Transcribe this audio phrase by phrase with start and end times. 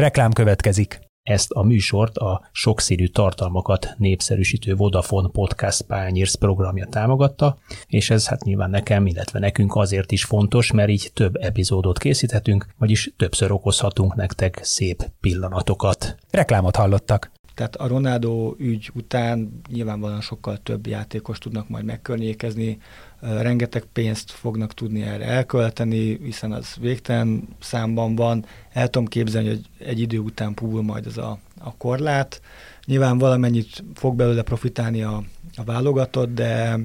[0.00, 1.00] Reklám következik.
[1.22, 8.44] Ezt a műsort a sokszínű tartalmakat népszerűsítő Vodafone Podcast Pányérsz programja támogatta, és ez hát
[8.44, 14.14] nyilván nekem, illetve nekünk azért is fontos, mert így több epizódot készíthetünk, vagyis többször okozhatunk
[14.14, 16.16] nektek szép pillanatokat.
[16.30, 17.30] Reklámot hallottak.
[17.54, 22.78] Tehát a Ronaldo ügy után nyilvánvalóan sokkal több játékos tudnak majd megkörnyékezni,
[23.20, 28.44] rengeteg pénzt fognak tudni erre elkölteni, hiszen az végtelen számban van.
[28.72, 32.40] El tudom képzelni, hogy egy idő után púl majd ez a, a korlát.
[32.86, 35.22] Nyilván valamennyit fog belőle profitálni a,
[35.56, 36.78] a válogatott, de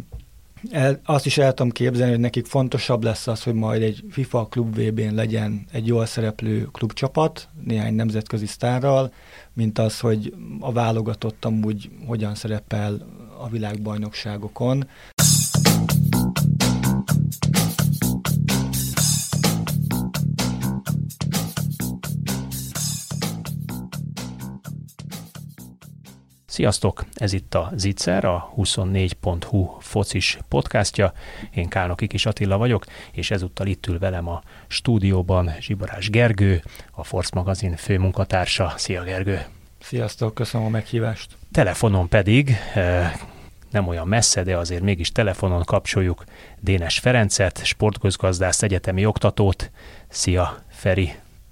[0.72, 4.48] el, azt is el tudom képzelni, hogy nekik fontosabb lesz az, hogy majd egy FIFA
[4.48, 9.14] klub VB-n legyen egy jól szereplő klubcsapat, néhány nemzetközi sztárral,
[9.54, 13.06] mint az, hogy a válogatott amúgy hogyan szerepel
[13.40, 14.88] a világbajnokságokon.
[26.55, 27.06] Sziasztok!
[27.14, 31.14] Ez itt a Zicser, a 24.hu focis podcastja.
[31.53, 37.03] Én Kálnoki Kis Attila vagyok, és ezúttal itt ül velem a stúdióban Zsibarás Gergő, a
[37.03, 38.73] Force magazin főmunkatársa.
[38.78, 39.45] Szia Gergő!
[39.80, 41.38] Sziasztok, köszönöm a meghívást!
[41.52, 43.14] Telefonon pedig eh,
[43.76, 46.23] nem olyan messze, de azért mégis telefonon kapcsoljuk
[46.59, 49.72] Dénes Ferencet, sportközgazdász egyetemi oktatót.
[50.08, 51.09] Szia, Feri!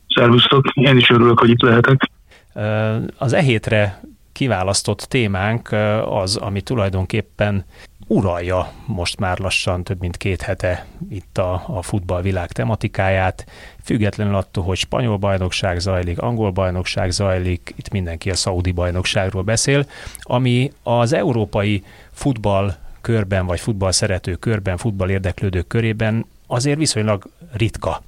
[0.08, 2.10] Szervusztok, én is örülök, hogy itt lehetek.
[2.54, 5.72] Eh, az e hétre kiválasztott témánk
[6.06, 7.66] az, ami tulajdonképpen
[8.08, 13.46] uralja most már lassan több mint két hete itt a, a futballvilág tematikáját,
[13.84, 19.86] függetlenül attól, hogy spanyol bajnokság zajlik, angol bajnokság zajlik, itt mindenki a szaudi bajnokságról beszél,
[20.22, 28.02] ami az európai futball körben, vagy futball szerető körben, futball érdeklődők körében azért viszonylag ritka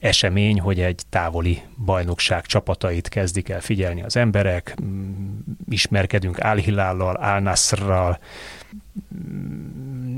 [0.00, 4.76] esemény, hogy egy távoli bajnokság csapatait kezdik el figyelni az emberek,
[5.68, 8.18] ismerkedünk Al-Hilállal, Al-Nasrral.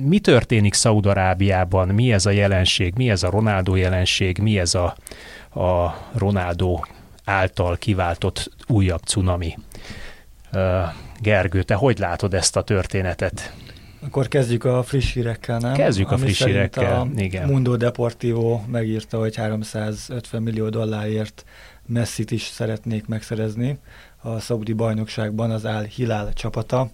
[0.04, 4.97] Mi történik Szaudarábiában, mi ez a jelenség, mi ez a Ronaldo jelenség, mi ez a,
[5.60, 6.81] a Ronaldo
[7.25, 9.58] által kiváltott újabb cunami?
[11.20, 13.53] Gergő, te hogy látod ezt a történetet?
[14.00, 15.72] Akkor kezdjük a friss hírekkel, nem?
[15.72, 17.48] Kezdjük Ami a friss hírekkel, a igen.
[17.48, 21.44] Mundo Deportivo megírta, hogy 350 millió dollárért
[21.86, 23.78] Messit is szeretnék megszerezni
[24.22, 26.88] a szaudi bajnokságban az Al Hilal csapata.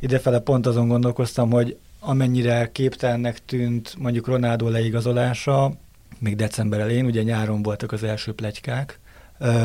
[0.00, 5.72] Idefele pont azon gondolkoztam, hogy amennyire képtelennek tűnt mondjuk Ronaldo leigazolása,
[6.18, 8.98] még december elején, ugye nyáron voltak az első plegykák,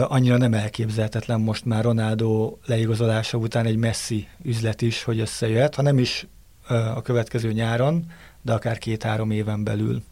[0.02, 5.82] annyira nem elképzelhetetlen most már Ronaldo leigazolása után egy messzi üzlet is, hogy összejöhet, ha
[5.82, 6.28] nem is
[6.96, 8.06] a következő nyáron,
[8.42, 10.04] de akár két-három éven belül.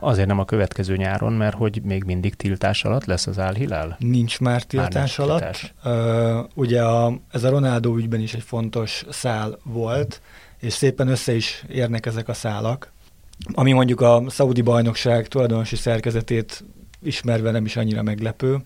[0.00, 3.96] Azért nem a következő nyáron, mert hogy még mindig tiltás alatt lesz az álhilál?
[3.98, 5.40] Nincs már tiltás már alatt.
[5.40, 5.74] Tiltás.
[5.84, 10.20] Uh, ugye a, ez a Ronaldo ügyben is egy fontos szál volt,
[10.58, 12.92] és szépen össze is érnek ezek a szálak,
[13.52, 16.64] ami mondjuk a szaudi bajnokság tulajdonosi szerkezetét
[17.02, 18.56] ismerve nem is annyira meglepő.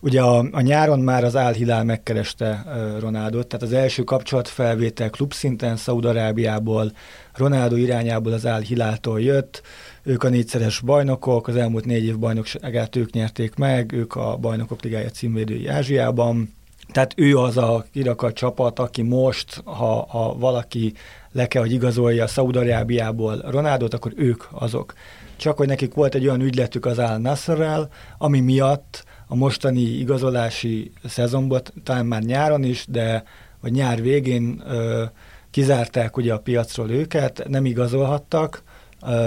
[0.00, 5.76] Ugye a, a nyáron már az Al-Hilal megkereste uh, Ronaldot, tehát az első kapcsolatfelvétel klubszinten
[5.76, 6.92] Szaudarábiából,
[7.34, 9.62] Ronaldo irányából az Al-Hiláltól jött,
[10.04, 14.82] ők a négyszeres bajnokok, az elmúlt négy év bajnokságát ők nyerték meg, ők a bajnokok
[14.82, 16.54] ligája címvédői Ázsiában,
[16.92, 20.92] tehát ő az a kirakat csapat, aki most, ha, ha valaki
[21.32, 24.94] le kell, hogy igazolja Szaudarábiából Ronaldot, akkor ők azok.
[25.36, 27.88] Csak hogy nekik volt egy olyan ügyletük az Al Nasserrel,
[28.18, 33.24] ami miatt a mostani igazolási szezonban, talán már nyáron is, de
[33.60, 35.04] vagy nyár végén ö,
[35.50, 38.62] kizárták ugye a piacról őket, nem igazolhattak,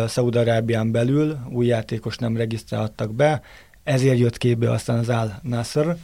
[0.07, 3.41] Szaúd-Arábián belül új játékos nem regisztrálhattak be,
[3.83, 5.97] ezért jött képbe aztán az Al Nasser,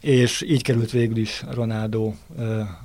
[0.00, 2.12] és így került végül is Ronaldo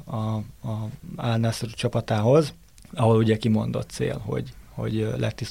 [0.05, 2.53] a, a Al Nasser csapatához,
[2.93, 5.07] ahol ugye kimondott cél, hogy, hogy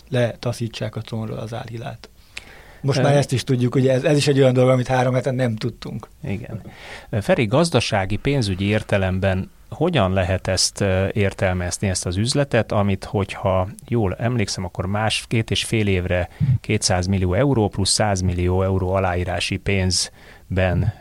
[0.08, 2.08] letaszítsák a trónról az Al Hilát.
[2.80, 5.34] Most már ezt is tudjuk, ugye ez, ez is egy olyan dolog, amit három heten
[5.34, 6.08] nem tudtunk.
[6.24, 6.62] Igen.
[7.10, 10.80] Feri, gazdasági, pénzügyi értelemben hogyan lehet ezt
[11.12, 16.28] értelmezni, ezt az üzletet, amit, hogyha jól emlékszem, akkor más két és fél évre
[16.60, 20.10] 200 millió euró plusz 100 millió euró aláírási pénz
[20.54, 20.92] ben,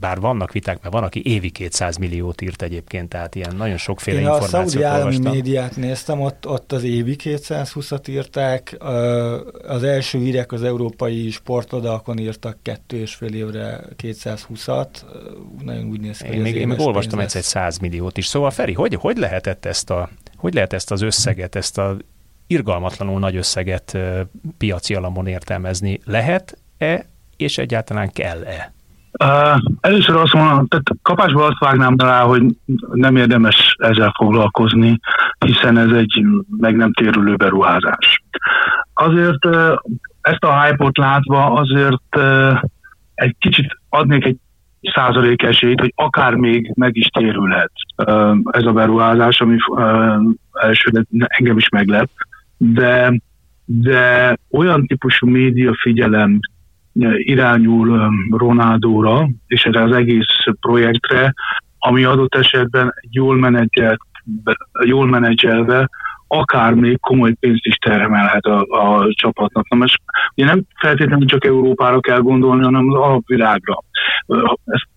[0.00, 4.20] bár vannak viták, mert van, aki évi 200 milliót írt egyébként, tehát ilyen nagyon sokféle
[4.20, 8.76] Én információt a szaudi állami médiát néztem, ott, ott az évi 220-at írták,
[9.66, 14.88] az első hírek az európai sportodalkon írtak kettő és fél évre 220-at,
[15.64, 16.32] nagyon úgy néz ki.
[16.32, 19.64] Én még, én még olvastam egyszer egy 100 milliót is, szóval Feri, hogy, hogy lehetett
[19.64, 21.96] ezt a hogy lehet ezt az összeget, ezt a
[22.46, 23.98] irgalmatlanul nagy összeget
[24.58, 26.00] piaci alapon értelmezni?
[26.04, 27.06] Lehet-e
[27.40, 28.72] és egyáltalán kell-e?
[29.24, 32.42] Uh, először azt mondom, tehát kapásból azt vágnám rá, hogy
[32.92, 34.98] nem érdemes ezzel foglalkozni,
[35.46, 36.24] hiszen ez egy
[36.58, 38.22] meg nem térülő beruházás.
[38.94, 39.76] Azért uh,
[40.20, 42.60] ezt a hype-ot látva azért uh,
[43.14, 44.36] egy kicsit adnék egy
[44.80, 50.14] százalék esélyt, hogy akár még meg is térülhet uh, ez a beruházás, ami uh,
[50.52, 52.10] elsőre engem is meglep,
[52.56, 53.20] de,
[53.64, 56.38] de olyan típusú média figyelem
[57.16, 60.26] irányul Ronaldóra, és erre az egész
[60.60, 61.34] projektre,
[61.78, 64.00] ami adott esetben jól menedzselt,
[64.84, 65.88] jól menedzselve,
[66.26, 69.68] akár még komoly pénzt is termelhet a, a csapatnak.
[69.68, 70.02] Na most
[70.34, 73.78] ugye nem feltétlenül csak Európára kell gondolni, hanem az alapvilágra.
[74.64, 74.88] Ezt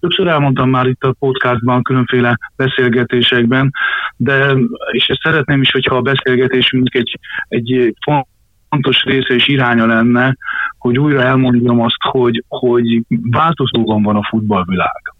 [0.00, 3.70] többször elmondtam már itt a podcastban, különféle beszélgetésekben,
[4.16, 4.56] de
[4.90, 7.94] és ezt szeretném is, hogyha a beszélgetésünk egy, egy
[8.70, 10.36] fontos része és iránya lenne,
[10.78, 15.14] hogy újra elmondjam azt, hogy, hogy változóban van a futballvilág.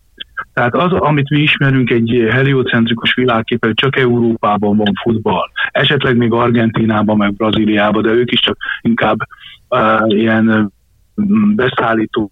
[0.53, 6.33] Tehát az, amit mi ismerünk egy heliocentrikus világkép, hogy csak Európában van futball, esetleg még
[6.33, 9.19] Argentinában, meg Brazíliában, de ők is csak inkább
[9.69, 10.73] uh, ilyen
[11.55, 12.31] beszállító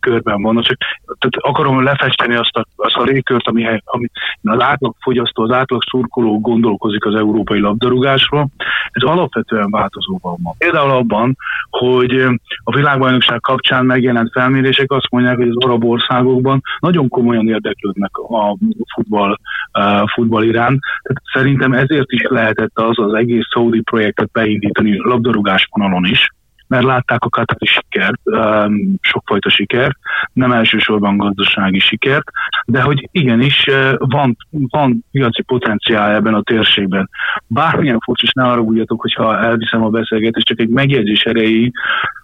[0.00, 0.76] körben van, csak
[1.18, 4.06] tehát akarom lefesteni azt a, azt a légkört, ami, ami
[4.42, 8.48] az átlag fogyasztó, az átlag szurkoló gondolkozik az európai labdarúgásról.
[8.90, 10.54] Ez alapvetően változóban van.
[10.58, 11.36] Például abban,
[11.70, 12.26] hogy
[12.64, 18.56] a világbajnokság kapcsán megjelent felmérések azt mondják, hogy az arab országokban nagyon komolyan érdeklődnek a
[18.94, 19.38] futball,
[19.72, 20.80] a futball iránt.
[21.02, 26.28] Tehát szerintem ezért is lehetett az az egész Saudi projektet beindítani labdarúgás vonalon is,
[26.74, 29.96] mert látták a katari sikert, um, sokfajta sikert,
[30.32, 32.30] nem elsősorban gazdasági sikert,
[32.66, 37.10] de hogy igenis uh, van, van piaci potenciál ebben a térségben.
[37.46, 41.72] Bármilyen furcsa, ne arra úgy, hogyha elviszem a beszélgetést, csak egy megjegyzés erejéig,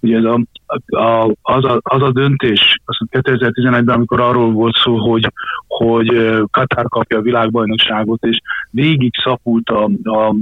[0.00, 0.40] ugye ez a,
[0.86, 5.32] a, az, a, az a döntés, azt 2011-ben, amikor arról volt szó, hogy,
[5.66, 10.34] hogy Katar kapja a világbajnokságot, és végig szapult a, a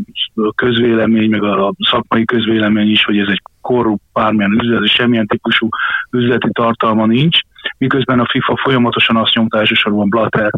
[0.54, 5.68] közvélemény, meg a szakmai közvélemény is, hogy ez egy korrupt bármilyen üzlet, és semmilyen típusú
[6.10, 7.38] üzleti tartalma nincs,
[7.78, 10.50] miközben a FIFA folyamatosan azt nyomta elsősorban Blatter,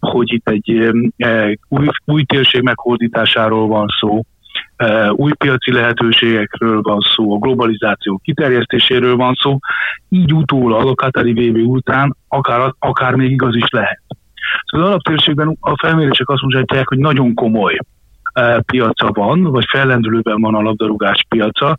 [0.00, 4.20] hogy itt egy e, új, új térség meghódításáról van szó,
[4.76, 9.58] e, új piaci lehetőségekről van szó, a globalizáció kiterjesztéséről van szó,
[10.08, 14.00] így utólag a Katari VB után akár, akár még igaz is lehet.
[14.66, 17.78] Szóval az alaptérségben a felmérések azt mutatják, hogy nagyon komoly
[18.32, 21.76] e, piaca van, vagy fellendülőben van a labdarúgás piaca,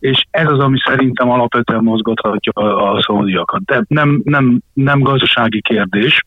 [0.00, 3.64] és ez az, ami szerintem alapvetően mozgathatja a, a szaudiakat.
[3.64, 6.24] De nem, nem, nem gazdasági kérdés,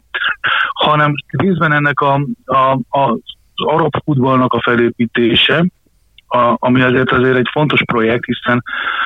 [0.74, 2.14] hanem részben ennek a,
[2.46, 3.18] a, a,
[3.56, 5.66] az arab futballnak a felépítése,
[6.28, 8.64] a, ami azért azért egy fontos projekt, hiszen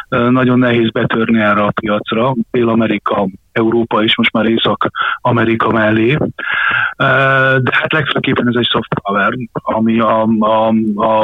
[0.09, 6.17] nagyon nehéz betörni erre a piacra, Dél-Amerika, Európa és most már Észak-Amerika mellé.
[7.57, 11.21] De hát legfőképpen ez egy soft power, ami a, a, a,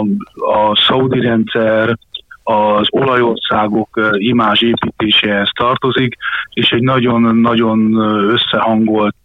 [0.53, 1.97] a szaudi rendszer,
[2.43, 6.15] az olajországok imázs építéséhez tartozik,
[6.53, 7.93] és egy nagyon-nagyon
[8.29, 9.15] összehangolt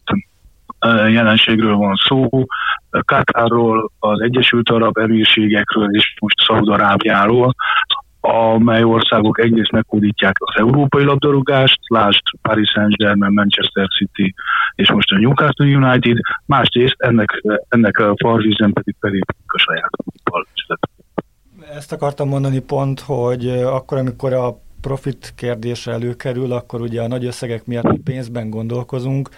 [1.09, 2.29] jelenségről van szó,
[3.05, 7.55] Katárról, az Egyesült Arab Emírségekről és most Szaudarábiáról,
[8.21, 14.35] amely országok egyrészt meghódítják az európai labdarúgást, lásd Paris Saint-Germain, Manchester City
[14.75, 19.91] és most a Newcastle United, másrészt ennek, ennek a farvízen pedig felépítik a saját.
[21.75, 27.25] Ezt akartam mondani pont, hogy akkor, amikor a profit kérdése előkerül, akkor ugye a nagy
[27.25, 29.29] összegek miatt pénzben gondolkozunk,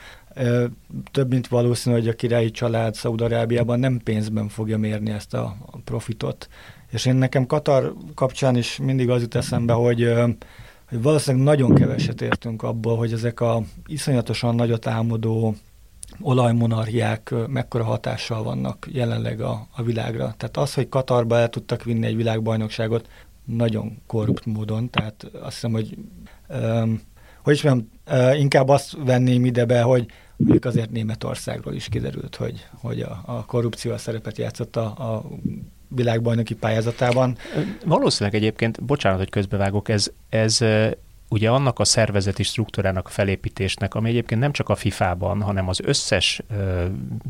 [1.10, 6.48] több mint valószínű, hogy a királyi család Szaudarábiában nem pénzben fogja mérni ezt a profitot.
[6.90, 10.12] És én nekem Katar kapcsán is mindig az jut eszembe, hogy,
[10.88, 15.54] hogy valószínűleg nagyon keveset értünk abból, hogy ezek a iszonyatosan nagyot álmodó
[16.22, 20.34] olajmonarchiák mekkora hatással vannak jelenleg a, a világra.
[20.36, 23.08] Tehát az, hogy Katarba el tudtak vinni egy világbajnokságot
[23.44, 25.98] nagyon korrupt módon, tehát azt hiszem, hogy
[26.48, 27.00] um,
[27.42, 32.36] hogy is mondjam, uh, inkább azt venném ide be, hogy mondjuk azért Németországról is kiderült,
[32.36, 35.24] hogy, hogy a, a korrupció a szerepet játszott a, a
[35.88, 37.36] világbajnoki pályázatában.
[37.84, 40.58] Valószínűleg egyébként, bocsánat, hogy közbevágok, ez, ez
[41.30, 45.80] ugye annak a szervezeti struktúrának a felépítésnek, ami egyébként nem csak a FIFA-ban, hanem az
[45.84, 46.42] összes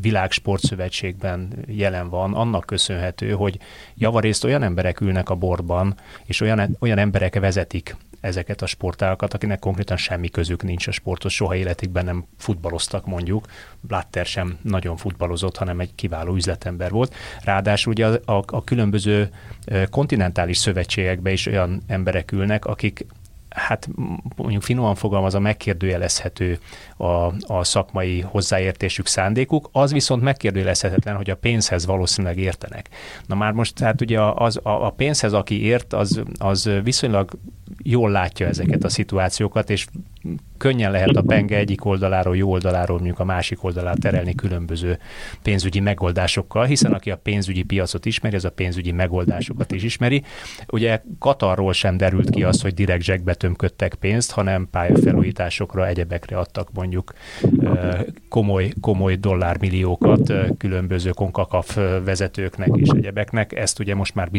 [0.01, 3.59] világsportszövetségben jelen van, annak köszönhető, hogy
[3.95, 9.59] javarészt olyan emberek ülnek a borban, és olyan, olyan emberek vezetik ezeket a sportágakat, akinek
[9.59, 13.47] konkrétan semmi közük nincs a sporthoz, soha életükben nem futballoztak mondjuk,
[13.81, 17.15] Blatter sem nagyon futballozott, hanem egy kiváló üzletember volt.
[17.45, 19.31] Ráadásul ugye a, a, a különböző
[19.91, 23.07] kontinentális szövetségekbe is olyan emberek ülnek, akik
[23.57, 23.89] hát
[24.37, 26.59] mondjuk finoman fogalmazva megkérdőjelezhető
[26.97, 27.07] a,
[27.47, 32.89] a szakmai hozzáértésük, szándékuk, az viszont megkérdőjelezhetetlen, hogy a pénzhez valószínűleg értenek.
[33.27, 37.31] Na már most tehát ugye az, a, a pénzhez, aki ért, az, az viszonylag
[37.83, 39.87] jól látja ezeket a szituációkat, és
[40.57, 44.99] könnyen lehet a penge egyik oldaláról, jó oldaláról mondjuk a másik oldalát terelni különböző
[45.43, 50.23] pénzügyi megoldásokkal, hiszen aki a pénzügyi piacot ismeri, az a pénzügyi megoldásokat is ismeri.
[50.69, 56.69] Ugye Katarról sem derült ki az, hogy direkt zsekbe tömködtek pénzt, hanem pályafelújításokra, egyebekre adtak
[56.73, 57.13] mondjuk
[58.29, 61.75] komoly, komoly dollármilliókat különböző konkakaf
[62.05, 63.57] vezetőknek és egyebeknek.
[63.57, 64.31] Ezt ugye most már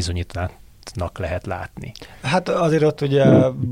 [0.83, 1.91] bizonyítanak lehet látni.
[2.21, 3.25] Hát azért ott ugye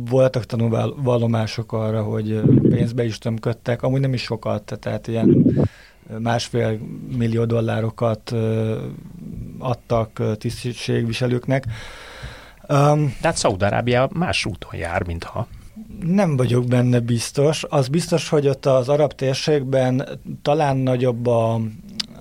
[0.10, 5.46] voltak tanulvallomások arra, hogy pénzbe is tömködtek, amúgy nem is sokat, tehát ilyen
[6.20, 6.80] másfél
[7.18, 8.34] millió dollárokat
[9.60, 11.66] adtak tisztségviselőknek.
[12.70, 15.48] Um, Tehát Szaudarábia más úton jár, mintha.
[16.06, 17.64] Nem vagyok benne biztos.
[17.70, 20.08] Az biztos, hogy ott az arab térségben
[20.42, 21.62] talán nagyobb a,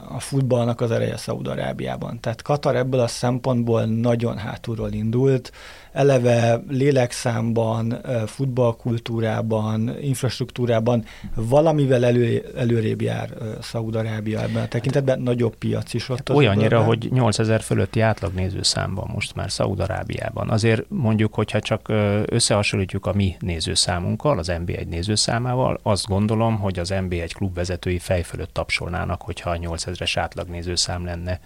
[0.09, 2.21] a futballnak az ereje Szaudarábiában.
[2.21, 5.53] Tehát Katar ebből a szempontból nagyon hátulról indult,
[5.99, 16.09] eleve lélekszámban, futballkultúrában, infrastruktúrában valamivel elő, előrébb jár Szaúd-Arábia ebben a tekintetben, nagyobb piac is
[16.09, 16.31] ott.
[16.31, 20.51] Olyannyira, hogy 8000 fölötti átlagnéző számban most már Szaúd-Arábiában.
[20.51, 21.89] Azért mondjuk, hogyha csak
[22.25, 28.53] összehasonlítjuk a mi nézőszámunkkal, az NB1 nézőszámával, azt gondolom, hogy az NB1 klubvezetői fej fölött
[28.53, 31.41] tapsolnának, hogyha a 8000-es átlagnézőszám lenne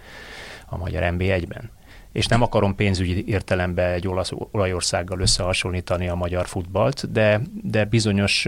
[0.65, 1.69] a magyar NB1-ben
[2.13, 8.47] és nem akarom pénzügyi értelemben egy olasz, olajországgal összehasonlítani a magyar futballt, de, de bizonyos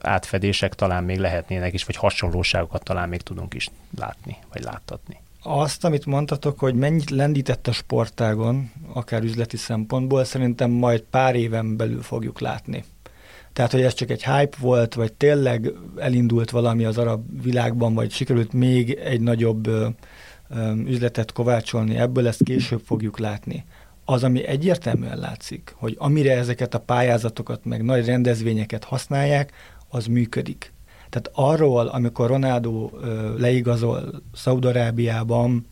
[0.00, 3.68] átfedések talán még lehetnének is, vagy hasonlóságokat talán még tudunk is
[3.98, 5.20] látni, vagy láttatni.
[5.42, 11.76] Azt, amit mondtatok, hogy mennyit lendített a sportágon, akár üzleti szempontból, szerintem majd pár éven
[11.76, 12.84] belül fogjuk látni.
[13.52, 18.10] Tehát, hogy ez csak egy hype volt, vagy tényleg elindult valami az arab világban, vagy
[18.10, 19.70] sikerült még egy nagyobb
[20.86, 23.64] üzletet kovácsolni, ebből ezt később fogjuk látni.
[24.04, 29.52] Az, ami egyértelműen látszik, hogy amire ezeket a pályázatokat, meg nagy rendezvényeket használják,
[29.88, 30.72] az működik.
[31.10, 32.90] Tehát arról, amikor Ronaldo
[33.36, 35.66] leigazol Szaudarábiában,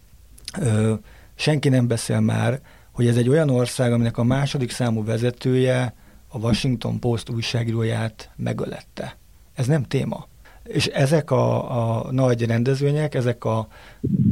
[1.35, 2.61] senki nem beszél már,
[2.93, 5.95] hogy ez egy olyan ország, aminek a második számú vezetője
[6.29, 9.17] a Washington Post újságíróját megölette.
[9.55, 10.29] Ez nem téma.
[10.65, 13.69] És ezek a, a nagy rendezvények, ezek a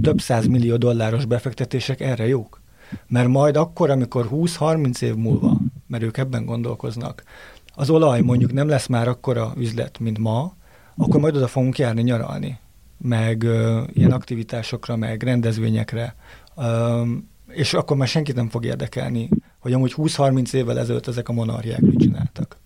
[0.03, 2.61] több száz millió dolláros befektetések erre jók.
[3.09, 7.25] Mert majd akkor, amikor 20-30 év múlva, mert ők ebben gondolkoznak,
[7.75, 10.55] az olaj mondjuk nem lesz már akkora üzlet, mint ma,
[10.97, 12.59] akkor majd oda fogunk járni nyaralni,
[12.99, 16.15] meg ö, ilyen aktivitásokra, meg rendezvényekre,
[16.57, 17.03] ö,
[17.49, 21.81] és akkor már senkit nem fog érdekelni, hogy amúgy 20-30 évvel ezelőtt ezek a monarchiák
[21.81, 22.62] mit csináltak.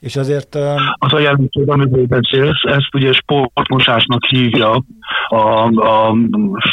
[0.00, 0.54] És azért...
[0.98, 4.82] Az a jelenség, amiről beszélsz, ezt ugye sportmosásnak hívja
[5.28, 5.36] a,
[5.86, 6.16] a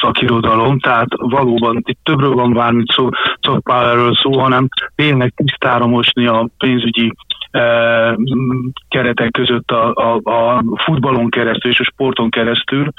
[0.02, 6.28] szakirodalom, tehát valóban itt többről van bármit szó, soft powerről szó, hanem tényleg tisztára mosni
[6.28, 7.12] a pénzügyi
[8.88, 12.90] keretek között a, a, a futballon keresztül és a sporton keresztül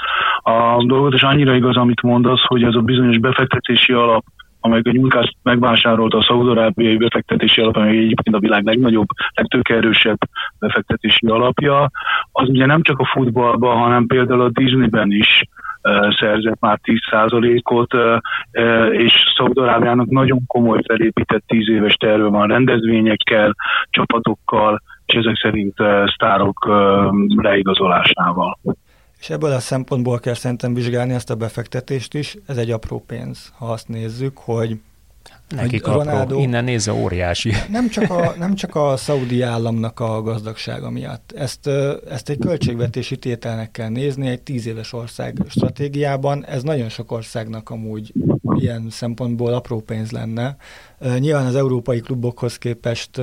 [0.43, 4.25] a dolgot, és annyira igaz, amit mondasz, hogy ez a bizonyos befektetési alap
[4.61, 10.19] amelyik a Newcastle megvásárolta a szaudarábiai befektetési alap, amely egyébként a világ legnagyobb, legtőkerősebb
[10.59, 11.91] befektetési alapja,
[12.33, 15.43] az ugye nem csak a futballban, hanem például a Disneyben is
[16.21, 17.95] szerzett már 10%-ot,
[18.93, 23.55] és Szaudarábiának nagyon komoly felépített 10 éves terve van rendezvényekkel,
[23.91, 25.75] csapatokkal, és ezek szerint
[26.15, 26.67] sztárok
[27.37, 28.59] leigazolásával.
[29.21, 32.37] És ebből a szempontból kell szerintem vizsgálni ezt a befektetést is.
[32.47, 34.79] Ez egy apró pénz, ha azt nézzük, hogy
[35.49, 37.53] Nekik hogy Ronaldo, apró, innen nézze óriási.
[37.71, 41.33] Nem csak, a, nem csak a szaudi államnak a gazdagsága miatt.
[41.37, 41.67] Ezt,
[42.09, 46.45] ezt egy költségvetési tételnek kell nézni, egy tíz éves ország stratégiában.
[46.45, 48.13] Ez nagyon sok országnak amúgy
[48.59, 50.57] ilyen szempontból apró pénz lenne.
[51.19, 53.21] Nyilván az európai klubokhoz képest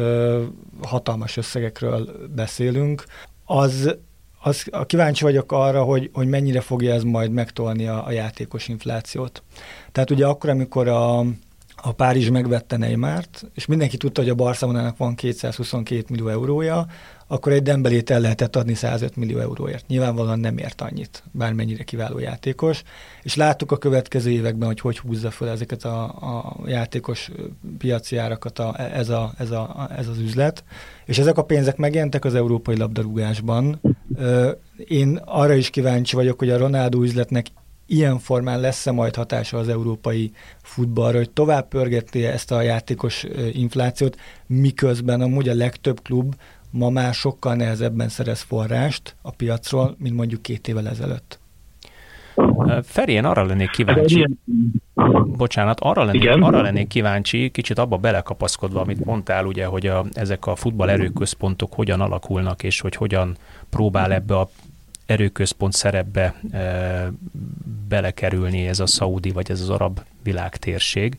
[0.82, 3.04] hatalmas összegekről beszélünk.
[3.46, 3.98] Az
[4.48, 8.68] az, a kíváncsi vagyok arra, hogy, hogy mennyire fogja ez majd megtolni a, a játékos
[8.68, 9.44] inflációt.
[9.92, 11.20] Tehát ugye akkor, amikor a,
[11.76, 16.88] a Párizs megvette Neymart, és mindenki tudta, hogy a Barcelonának van 222 millió eurója,
[17.28, 19.88] akkor egy Dembelét el lehetett adni 105 millió euróért.
[19.88, 22.84] Nyilvánvalóan nem ért annyit, bármennyire kiváló játékos,
[23.24, 27.32] és láttuk a következő években, hogy hogy húzza fel ezeket a, a játékos
[27.78, 30.64] piaci árakat a, ez, a, ez, a, ez az üzlet,
[31.06, 33.82] és ezek a pénzek megjelentek az európai labdarúgásban.
[34.88, 37.46] Én arra is kíváncsi vagyok, hogy a Ronaldo üzletnek
[37.86, 44.18] ilyen formán lesz-e majd hatása az európai futballra, hogy tovább pörgeti ezt a játékos inflációt,
[44.48, 46.36] miközben amúgy a legtöbb klub
[46.78, 51.40] ma már sokkal nehezebben szerez forrást a piacról, mint mondjuk két évvel ezelőtt.
[52.84, 54.28] Feri, én arra lennék kíváncsi,
[55.26, 60.46] bocsánat, arra lennék, arra lennék kíváncsi, kicsit abba belekapaszkodva, amit mondtál, ugye, hogy a, ezek
[60.48, 63.38] a futball erőközpontok hogyan alakulnak, és hogy hogyan
[63.70, 64.50] próbál ebbe a
[65.06, 67.12] erőközpont szerepbe e,
[67.88, 71.18] belekerülni ez a szaudi vagy ez az arab világtérség,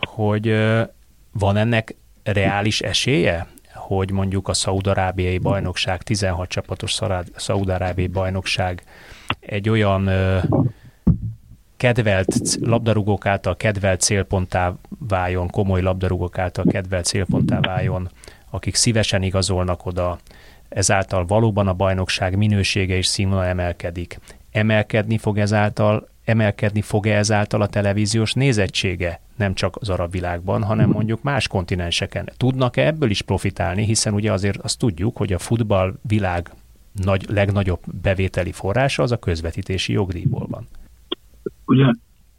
[0.00, 0.92] hogy e,
[1.32, 3.46] van ennek reális esélye,
[3.86, 6.98] hogy mondjuk a szaudarábiai bajnokság, 16 csapatos
[7.36, 8.82] szaudarábiai bajnokság
[9.40, 10.44] egy olyan e,
[11.76, 18.10] kedvelt labdarúgók által kedvelt célponttá váljon, komoly labdarúgók által kedvelt célponttá váljon,
[18.50, 20.18] akik szívesen igazolnak oda,
[20.68, 24.18] ezáltal valóban a bajnokság minősége és színvonal emelkedik.
[24.50, 30.90] Emelkedni fog ezáltal, emelkedni fog-e ezáltal a televíziós nézettsége, nem csak az arab világban, hanem
[30.90, 32.28] mondjuk más kontinenseken.
[32.36, 36.50] Tudnak-e ebből is profitálni, hiszen ugye azért azt tudjuk, hogy a futball világ
[37.04, 40.66] nagy, legnagyobb bevételi forrása az a közvetítési jogdíjból van.
[41.64, 41.86] Ugye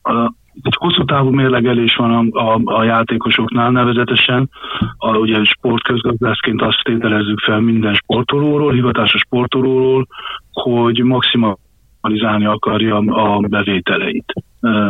[0.01, 4.49] a egy hosszú távú mérlegelés van a, a, a játékosoknál nevezetesen.
[4.97, 10.07] A, ugye sportközgazdászként azt tételezzük fel minden sportolóról, hivatásos sportolóról,
[10.51, 11.03] hogy
[12.07, 14.33] maximalizálni akarja a bevételeit.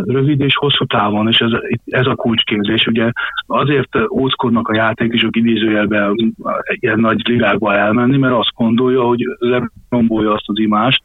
[0.06, 1.52] Rövid és hosszú távon, és ez,
[1.86, 2.88] ez a kulcskérdés.
[2.88, 3.12] Ugye
[3.48, 10.46] azért óckodnak a játékosok idézőjelben ilyen nagy ligákba elmenni, mert azt gondolja, hogy lerombolja azt
[10.46, 11.02] az imást,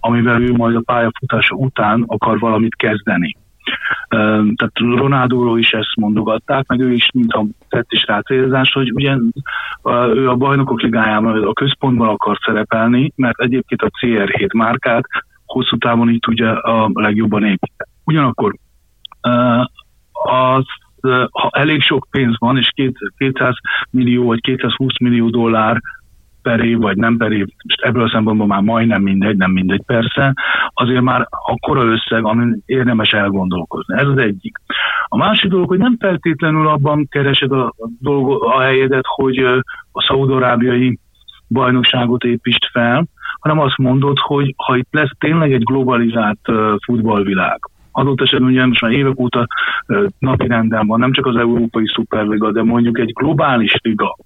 [0.00, 3.36] amivel ő majd a pályafutása után akar valamit kezdeni
[4.08, 9.16] tehát Ronaldóról is ezt mondogatták, meg ő is mintha tett is rá célzás, hogy ugye
[10.14, 15.04] ő a bajnokok ligájában a központban akar szerepelni, mert egyébként a CR7 márkát
[15.46, 17.90] hosszú távon így tudja a legjobban építeni.
[18.04, 18.54] Ugyanakkor
[20.12, 20.64] az
[21.30, 22.70] ha elég sok pénz van, és
[23.16, 23.54] 200
[23.90, 25.80] millió vagy 220 millió dollár
[26.42, 29.82] per év, vagy nem per év, most ebből a szempontból már majdnem mindegy, nem mindegy
[29.86, 30.34] persze,
[30.74, 33.98] azért már akkora összeg, amin érdemes elgondolkozni.
[33.98, 34.56] Ez az egyik.
[35.04, 39.38] A másik dolog, hogy nem feltétlenül abban keresed a, dolgo, a helyedet, hogy
[39.92, 40.98] a szaudarábiai
[41.48, 43.06] bajnokságot építsd fel,
[43.46, 46.38] hanem azt mondod, hogy ha itt lesz tényleg egy globalizált
[46.84, 47.58] futballvilág,
[47.92, 49.46] adott esetben ugye most már évek óta
[50.18, 54.16] napi renden van, nem csak az Európai Szuperliga, de mondjuk egy globális liga,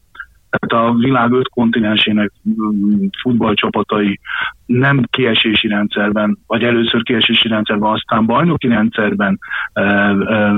[0.51, 4.21] tehát a világ öt kontinensének mm, futballcsapatai
[4.67, 9.39] nem kiesési rendszerben, vagy először kiesési rendszerben, aztán bajnoki rendszerben
[9.73, 10.53] e, e,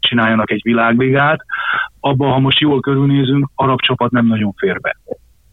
[0.00, 1.40] csináljanak egy világligát,
[2.00, 4.96] abban, ha most jól körülnézünk, arab csapat nem nagyon fér be.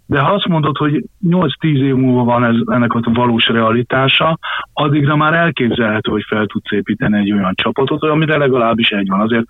[0.05, 4.39] De ha azt mondod, hogy 8-10 év múlva van ez, ennek a valós realitása,
[4.73, 9.19] addigra már elképzelhető, hogy fel tudsz építeni egy olyan csapatot, amire legalábbis egy van.
[9.19, 9.45] Azért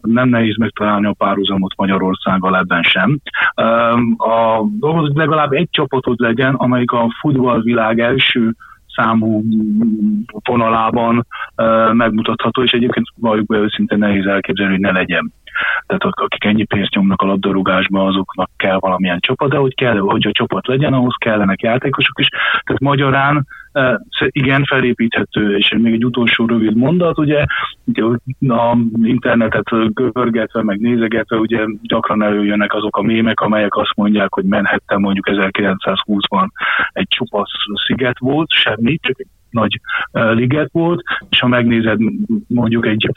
[0.00, 3.18] nem nehéz megtalálni a párhuzamot Magyarországgal ebben sem.
[4.16, 8.54] A dolog, hogy legalább egy csapatot legyen, amelyik a futballvilág első
[8.86, 9.42] számú
[10.44, 11.26] vonalában
[11.92, 15.32] megmutatható, és egyébként valljuk be őszintén nehéz elképzelni, hogy ne legyen.
[15.86, 20.26] Tehát akik ennyi pénzt nyomnak a labdarúgásba, azoknak kell valamilyen csapat, de hogy kell, hogy
[20.26, 22.28] a csapat legyen, ahhoz kellenek játékosok is.
[22.64, 23.46] Tehát magyarán
[24.26, 27.44] igen, felépíthető, és még egy utolsó rövid mondat, ugye
[28.48, 34.44] a internetet görgetve, meg nézegetve, ugye gyakran előjönnek azok a mémek, amelyek azt mondják, hogy
[34.44, 36.48] Manhattan mondjuk 1920-ban
[36.92, 37.52] egy csupasz
[37.86, 39.80] sziget volt, semmi, csak egy nagy
[40.12, 41.98] liget volt, és ha megnézed
[42.46, 43.10] mondjuk egy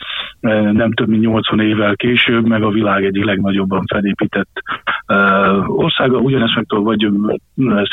[0.71, 4.49] nem több mint 80 évvel később, meg a világ egyik legnagyobban felépített
[5.65, 7.09] országa, ugyanezt meg tudod, vagy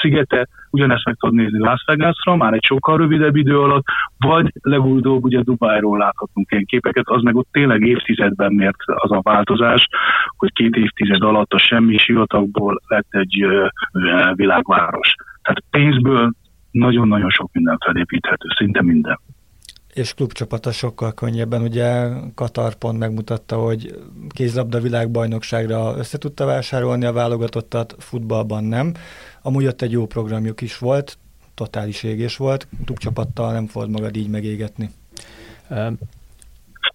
[0.01, 3.85] szigete, ugyanezt meg tudod nézni Las Vegasra, már egy sokkal rövidebb idő alatt,
[4.19, 9.21] vagy legutóbb ugye Dubájról láthatunk ilyen képeket, az meg ott tényleg évtizedben mért az a
[9.23, 9.89] változás,
[10.37, 13.47] hogy két évtized alatt a semmi sivatagból lett egy
[14.35, 15.15] világváros.
[15.43, 16.33] Tehát pénzből
[16.79, 19.21] nagyon-nagyon sok minden felépíthető, szinte minden.
[19.95, 21.63] És klubcsapata sokkal könnyebben.
[21.63, 28.95] Ugye Katar pont megmutatta, hogy kézlabda világbajnokságra össze tudta vásárolni a válogatottat, futballban nem.
[29.43, 31.19] Amúgy ott egy jó programjuk is volt,
[31.55, 34.91] totális égés volt, klubcsapattal nem fogod magad így megégetni.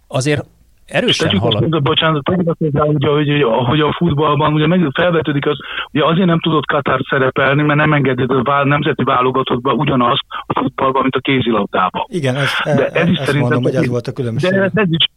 [0.07, 0.45] Azért
[0.91, 1.81] erősen halad.
[1.81, 5.57] Bocsánat, ugye, hogy, hogy a futballban ugye meg felvetődik az,
[5.91, 11.01] ugye azért nem tudott Katar szerepelni, mert nem engedett a nemzeti válogatottba ugyanazt a futballban,
[11.01, 12.05] mint a kézilabdában.
[12.07, 14.51] Igen, ez, de ez, ez is ezt mondom, hogy ez volt a különbség.
[14.51, 15.09] De ez is,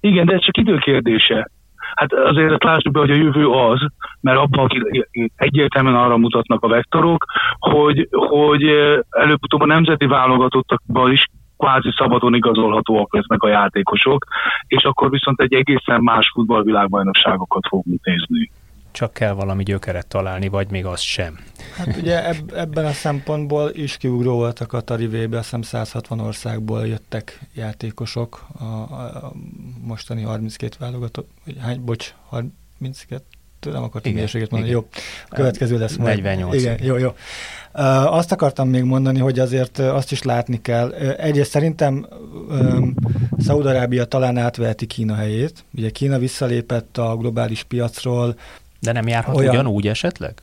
[0.00, 1.50] igen, de ez csak időkérdése.
[1.94, 3.80] Hát azért lássuk be, hogy a jövő az,
[4.20, 4.68] mert abban
[5.36, 7.24] egyértelműen arra mutatnak a vektorok,
[7.58, 8.62] hogy, hogy
[9.10, 11.26] előbb-utóbb a nemzeti válogatottakban is
[11.62, 14.26] kvázi szabadon igazolhatóak lesznek a játékosok,
[14.66, 18.50] és akkor viszont egy egészen más futballvilágbajnokságokat fogunk nézni
[18.92, 21.38] csak kell valami gyökeret találni, vagy még az sem.
[21.76, 26.20] Hát ugye eb- ebben a szempontból is kiugró volt a Katari v azt hiszem 160
[26.20, 29.32] országból jöttek játékosok, a, a
[29.86, 33.24] mostani 32 válogatott, hány, bocs, 32,
[33.64, 34.82] nem akartam hülyeséget mondani, igen.
[34.82, 36.22] jó, a következő lesz majd.
[36.22, 36.54] 48.
[36.54, 37.08] Igen, jó, jó.
[37.74, 40.92] Uh, azt akartam még mondani, hogy azért azt is látni kell.
[40.92, 42.06] Egyrészt szerintem
[42.48, 42.94] um,
[43.38, 45.64] Szaudarábia talán átveheti Kína helyét.
[45.76, 48.36] Ugye Kína visszalépett a globális piacról,
[48.80, 49.54] de nem járhat olyan...
[49.54, 50.34] ugyanúgy esetleg?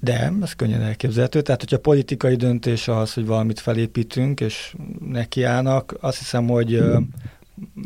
[0.00, 1.40] De, ez könnyen elképzelhető.
[1.40, 4.74] Tehát, hogyha politikai döntés az, hogy valamit felépítünk, és
[5.08, 6.82] nekiállnak, azt hiszem, hogy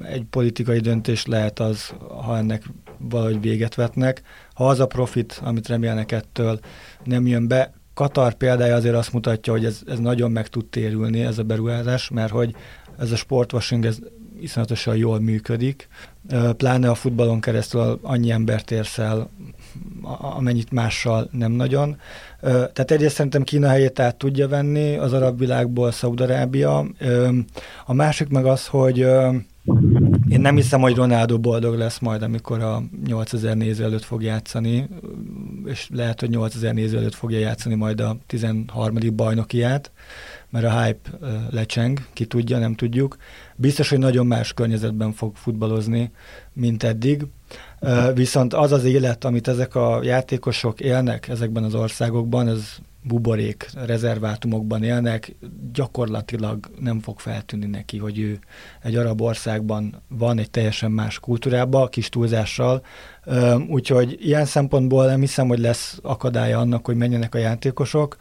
[0.03, 2.63] egy politikai döntés lehet az, ha ennek
[2.99, 4.23] valahogy véget vetnek.
[4.55, 6.59] Ha az a profit, amit remélnek ettől,
[7.05, 11.21] nem jön be, Katar példája azért azt mutatja, hogy ez, ez nagyon meg tud térülni,
[11.21, 12.55] ez a beruházás, mert hogy
[12.99, 13.99] ez a sportwashing, ez
[14.41, 15.89] iszonyatosan jól működik,
[16.57, 19.31] pláne a futballon keresztül annyi embert érsz el,
[20.21, 21.97] amennyit mással nem nagyon.
[22.41, 26.87] Tehát egyrészt szerintem Kína helyét át tudja venni az arab világból Szaudarábia.
[27.87, 29.07] A másik meg az, hogy
[30.29, 34.89] én nem hiszem, hogy Ronaldo boldog lesz majd, amikor a 8000 néző előtt fog játszani,
[35.65, 38.99] és lehet, hogy 8000 néző előtt fogja játszani majd a 13.
[39.15, 39.93] bajnokiát,
[40.51, 41.11] mert a hype
[41.51, 43.17] lecseng, ki tudja, nem tudjuk.
[43.57, 46.11] Biztos, hogy nagyon más környezetben fog futballozni,
[46.53, 47.27] mint eddig.
[48.15, 54.83] Viszont az az élet, amit ezek a játékosok élnek ezekben az országokban, ez buborék, rezervátumokban
[54.83, 55.35] élnek,
[55.73, 58.39] gyakorlatilag nem fog feltűnni neki, hogy ő
[58.83, 62.85] egy arab országban van egy teljesen más kultúrában, kis túlzással.
[63.69, 68.17] Úgyhogy ilyen szempontból nem hiszem, hogy lesz akadálya annak, hogy menjenek a játékosok.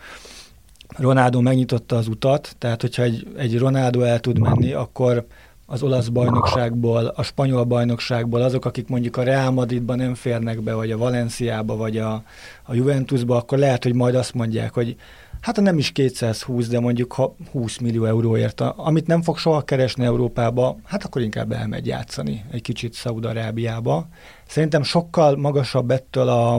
[0.97, 5.25] Ronaldo megnyitotta az utat, tehát hogyha egy, egy Ronaldo el tud menni, akkor
[5.73, 10.73] az olasz bajnokságból, a spanyol bajnokságból, azok, akik mondjuk a Real Madridban nem férnek be,
[10.73, 12.23] vagy a Valenciába, vagy a,
[12.63, 14.95] a Juventusba, akkor lehet, hogy majd azt mondják, hogy
[15.41, 20.05] hát nem is 220, de mondjuk ha 20 millió euróért, amit nem fog soha keresni
[20.05, 24.07] Európába, hát akkor inkább elmegy játszani egy kicsit Szaudarábiába.
[24.47, 26.55] Szerintem sokkal magasabb ettől a,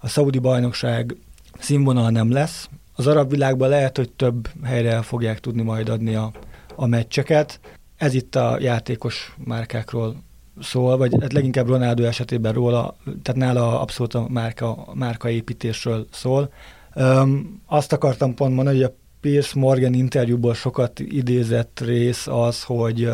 [0.00, 1.16] a szaudi bajnokság
[1.58, 2.68] színvonal nem lesz.
[2.94, 6.30] Az arab világban lehet, hogy több helyre el fogják tudni majd adni a,
[6.74, 7.60] a meccseket,
[7.96, 10.16] ez itt a játékos márkákról
[10.60, 16.52] szól, vagy hát leginkább Ronaldo esetében róla, tehát nála abszolút a márka, márka építésről szól.
[16.94, 23.10] Um, azt akartam pont mondani, hogy a Piers Morgan interjúból sokat idézett rész az, hogy,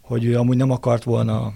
[0.00, 1.52] hogy ő amúgy nem akart volna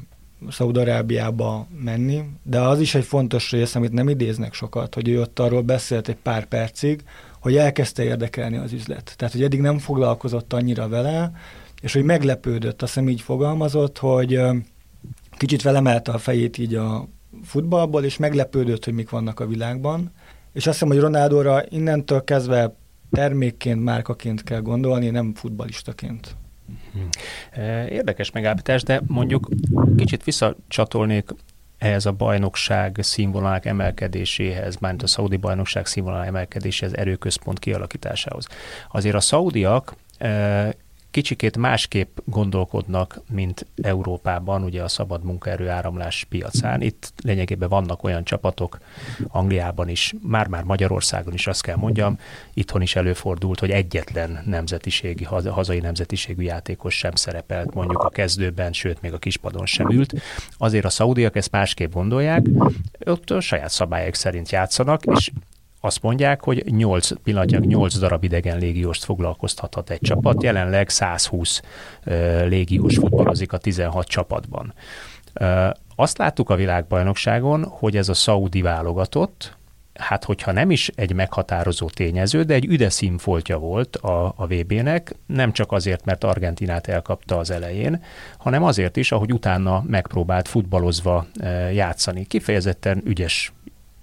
[0.49, 5.39] Szaudarábiába menni, de az is egy fontos rész, amit nem idéznek sokat, hogy ő ott
[5.39, 7.03] arról beszélt egy pár percig,
[7.41, 9.15] hogy elkezdte érdekelni az üzlet.
[9.17, 11.33] Tehát, hogy eddig nem foglalkozott annyira vele,
[11.81, 14.41] és hogy meglepődött, azt hiszem így fogalmazott, hogy
[15.31, 17.09] kicsit felemelte a fejét így a
[17.45, 20.13] futballból, és meglepődött, hogy mik vannak a világban.
[20.53, 22.75] És azt hiszem, hogy Ronaldóra innentől kezdve
[23.11, 26.37] termékként, márkaként kell gondolni, nem futbalistaként.
[26.93, 27.61] Hm.
[27.89, 29.49] Érdekes megállapítás, de mondjuk
[29.97, 31.31] kicsit visszacsatolnék
[31.79, 38.47] ehhez a bajnokság színvonalának emelkedéséhez, mármint a szaudi bajnokság színvonalának emelkedéséhez, erőközpont kialakításához.
[38.91, 39.95] Azért a szaudiak
[41.11, 46.81] kicsikét másképp gondolkodnak, mint Európában, ugye a szabad munkaerő áramlás piacán.
[46.81, 48.79] Itt lényegében vannak olyan csapatok,
[49.29, 52.19] Angliában is, már-már Magyarországon is azt kell mondjam,
[52.55, 59.01] itthon is előfordult, hogy egyetlen nemzetiségi, hazai nemzetiségű játékos sem szerepelt mondjuk a kezdőben, sőt,
[59.01, 60.15] még a kispadon sem ült.
[60.59, 62.47] Azért a szaudiak ezt másképp gondolják,
[63.05, 65.31] ott a saját szabályok szerint játszanak, és
[65.81, 71.63] azt mondják, hogy 8 pillanatnyilag 8 darab idegen légióst foglalkoztathat egy csapat, jelenleg 120
[72.45, 74.75] légiós futballozik a 16 csapatban.
[75.97, 79.59] Azt láttuk a világbajnokságon, hogy ez a szaudi válogatott,
[79.95, 85.15] hát hogyha nem is egy meghatározó tényező, de egy üde színfoltja volt a, a VB-nek,
[85.27, 88.03] nem csak azért, mert Argentinát elkapta az elején,
[88.39, 91.27] hanem azért is, ahogy utána megpróbált futballozva
[91.73, 92.27] játszani.
[92.27, 93.53] Kifejezetten ügyes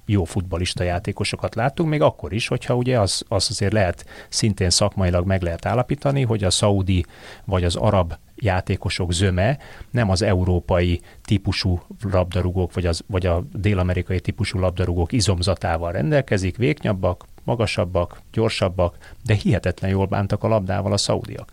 [0.07, 5.25] jó futbalista játékosokat láttunk, még akkor is, hogyha ugye az, az azért lehet szintén szakmailag
[5.25, 7.05] meg lehet állapítani, hogy a szaudi
[7.45, 9.57] vagy az arab játékosok zöme
[9.91, 17.25] nem az európai típusú labdarúgók, vagy, az, vagy a dél-amerikai típusú labdarúgók izomzatával rendelkezik, véknyabbak,
[17.43, 21.51] magasabbak, gyorsabbak, de hihetetlen jól bántak a labdával a szaudiak.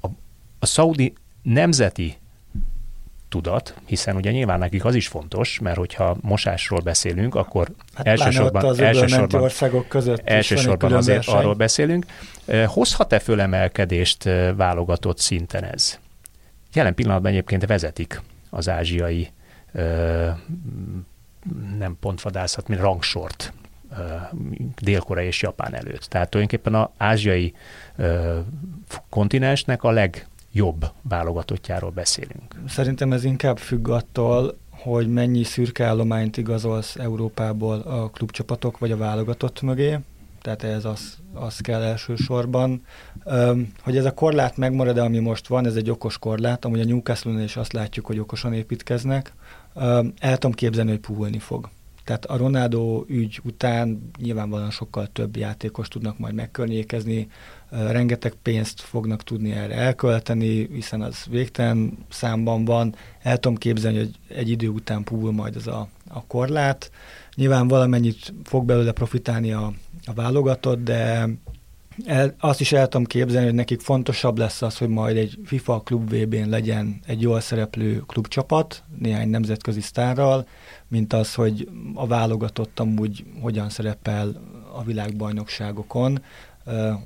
[0.00, 0.06] A,
[0.58, 1.12] a szaudi
[1.42, 2.16] nemzeti
[3.28, 8.64] tudat, hiszen ugye nyilván nekik az is fontos, mert hogyha mosásról beszélünk, akkor hát elsősorban,
[8.64, 12.06] az elsősorban, országok között elsősorban azért arról beszélünk.
[12.66, 14.22] Hozhat-e fölemelkedést
[14.56, 15.98] válogatott szinten ez?
[16.72, 19.28] Jelen pillanatban egyébként vezetik az ázsiai
[21.78, 23.52] nem pontvadászat, mint rangsort
[24.80, 26.02] Dél-Korea és Japán előtt.
[26.02, 27.54] Tehát tulajdonképpen az ázsiai
[29.08, 29.90] kontinensnek a
[30.58, 32.54] legjobb válogatottjáról beszélünk.
[32.68, 38.96] Szerintem ez inkább függ attól, hogy mennyi szürke állományt igazolsz Európából a klubcsapatok vagy a
[38.96, 39.98] válogatott mögé,
[40.42, 42.84] tehát ez az, az kell elsősorban.
[43.82, 47.42] Hogy ez a korlát megmarad, ami most van, ez egy okos korlát, amúgy a newcastle
[47.42, 49.32] is azt látjuk, hogy okosan építkeznek.
[50.18, 51.68] El tudom képzelni, hogy puhulni fog.
[52.04, 57.28] Tehát a Ronaldo ügy után nyilvánvalóan sokkal több játékos tudnak majd megkörnyékezni,
[57.70, 62.94] rengeteg pénzt fognak tudni erre elkölteni, hiszen az végtelen számban van.
[63.22, 66.90] El tudom képzelni, hogy egy idő után puhul majd az a, a korlát.
[67.34, 69.72] Nyilván valamennyit fog belőle profitálni a,
[70.04, 71.28] a válogatott, de
[72.04, 75.80] el, azt is el tudom képzelni, hogy nekik fontosabb lesz az, hogy majd egy FIFA
[75.80, 80.46] klub VB-n legyen egy jól szereplő klubcsapat, néhány nemzetközi sztárral,
[80.88, 86.22] mint az, hogy a válogatott amúgy hogyan szerepel a világbajnokságokon.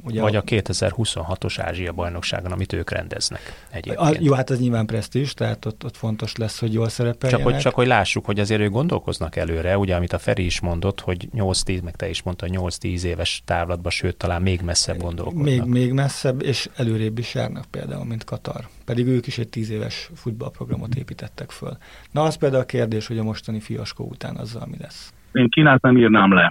[0.03, 4.16] Ugye Vagy a 2026-os Ázsia bajnokságon, amit ők rendeznek egyébként.
[4.16, 7.44] A, jó, hát ez nyilván presztis, tehát ott, ott fontos lesz, hogy jól szerepeljenek.
[7.44, 10.61] Csak hogy, csak hogy lássuk, hogy azért ők gondolkoznak előre, ugye, amit a Feri is
[10.61, 15.44] mondott, hogy 8-10, meg te is mondta, 8-10 éves távlatban, sőt, talán még messzebb gondolkodnak.
[15.44, 18.68] Még, még messzebb, és előrébb is járnak például, mint Katar.
[18.85, 21.77] Pedig ők is egy 10 éves futballprogramot építettek föl.
[22.11, 25.12] Na, az például a kérdés, hogy a mostani fiaskó után azzal mi lesz.
[25.33, 26.48] Én Kínát nem írnám le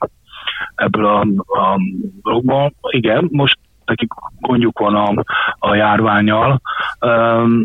[0.82, 1.20] ebből a,
[1.60, 1.80] a
[2.22, 2.74] dologból.
[2.90, 5.24] Igen, most nekik gondjuk van a,
[5.60, 6.62] a járványal,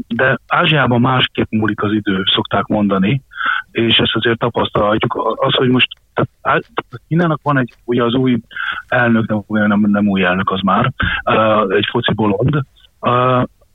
[0.07, 3.23] de Ázsiában másképp múlik az idő, szokták mondani,
[3.71, 5.37] és ezt azért tapasztalhatjuk.
[5.37, 5.89] Az, hogy most
[6.43, 6.65] tehát
[7.09, 8.39] Kínának van egy, ugye az új
[8.89, 10.93] elnök, nem, nem, nem új elnök az már,
[11.69, 12.61] egy foci bolond,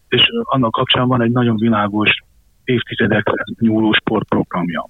[0.07, 2.23] és annak kapcsán van egy nagyon világos
[2.63, 4.87] évtizedekre nyúló sportprogramja.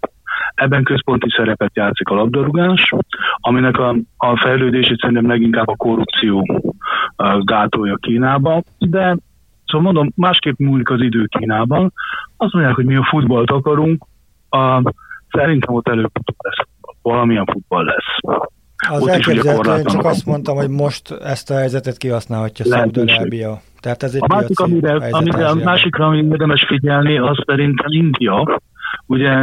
[0.53, 2.93] Ebben központi szerepet játszik a labdarúgás,
[3.35, 6.63] aminek a, a fejlődését szerintem leginkább a korrupció
[7.41, 9.17] gátolja Kínában, de
[9.65, 11.93] szóval mondom, másképp múlik az idő Kínában.
[12.37, 14.05] Azt mondják, hogy mi a futballt akarunk,
[14.49, 14.93] a,
[15.29, 16.67] szerintem ott előbb lesz,
[17.01, 18.39] valamilyen futball lesz.
[18.89, 23.61] Az elképzelhető, én csak azt mondtam, hogy most ezt a helyzetet kihasználhatja Szaudarábia.
[23.79, 28.61] Tehát ez egy a másik, amire, amire, a másikra, amire érdemes figyelni, az szerintem India,
[29.05, 29.33] Ugye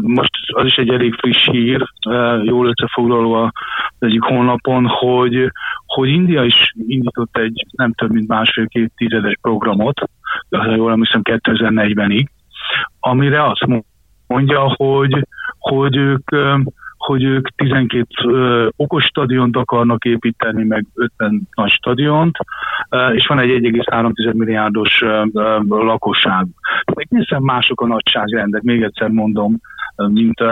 [0.00, 1.88] most az is egy elég friss hír,
[2.42, 3.50] jól összefoglaló az
[3.98, 5.52] egyik honlapon, hogy,
[5.86, 10.00] hogy India is indított egy nem több mint másfél-két tizedes programot,
[10.50, 12.26] ha jól emlékszem 2040-ig,
[13.00, 13.66] amire azt
[14.26, 15.26] mondja, hogy,
[15.58, 16.30] hogy ők
[17.00, 22.36] hogy ők 12 ö, okos stadiont akarnak építeni, meg 50 nagy stadiont,
[22.88, 26.46] ö, és van egy 1,3 milliárdos ö, ö, lakosság.
[26.84, 29.56] Egészen mások a nagyságrendek, még egyszer mondom,
[29.96, 30.42] mint,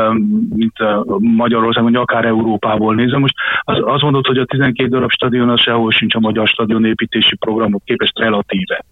[0.54, 0.72] mint
[1.18, 3.20] Magyarország, vagy akár Európából nézem.
[3.20, 7.36] Most az, azt mondod, hogy a 12 darab stadion az sehol sincs a magyar stadionépítési
[7.36, 8.84] programok képest relatíve.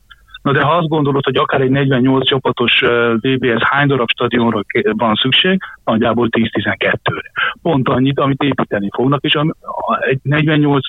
[0.46, 2.80] Na de ha azt gondolod, hogy akár egy 48 csapatos
[3.20, 7.20] VBS hány darab stadionra van szükség, nagyjából 10-12-re.
[7.62, 9.38] Pont annyit, amit építeni fognak, és
[9.98, 10.86] egy 48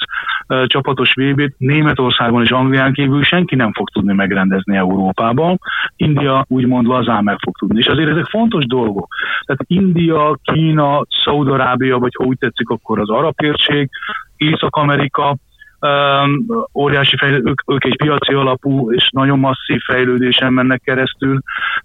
[0.68, 5.60] csapatos VB-t Németországon és Anglián kívül senki nem fog tudni megrendezni Európában.
[5.96, 7.80] India úgymond lazán meg fog tudni.
[7.80, 9.08] És azért ezek fontos dolgok.
[9.46, 13.90] Tehát India, Kína, Szaudarábia, vagy ha úgy tetszik, akkor az arab térség,
[14.38, 15.36] Észak-Amerika,
[15.80, 21.40] um, óriási fejlődés, ők, egy piaci alapú és nagyon masszív fejlődésen mennek keresztül,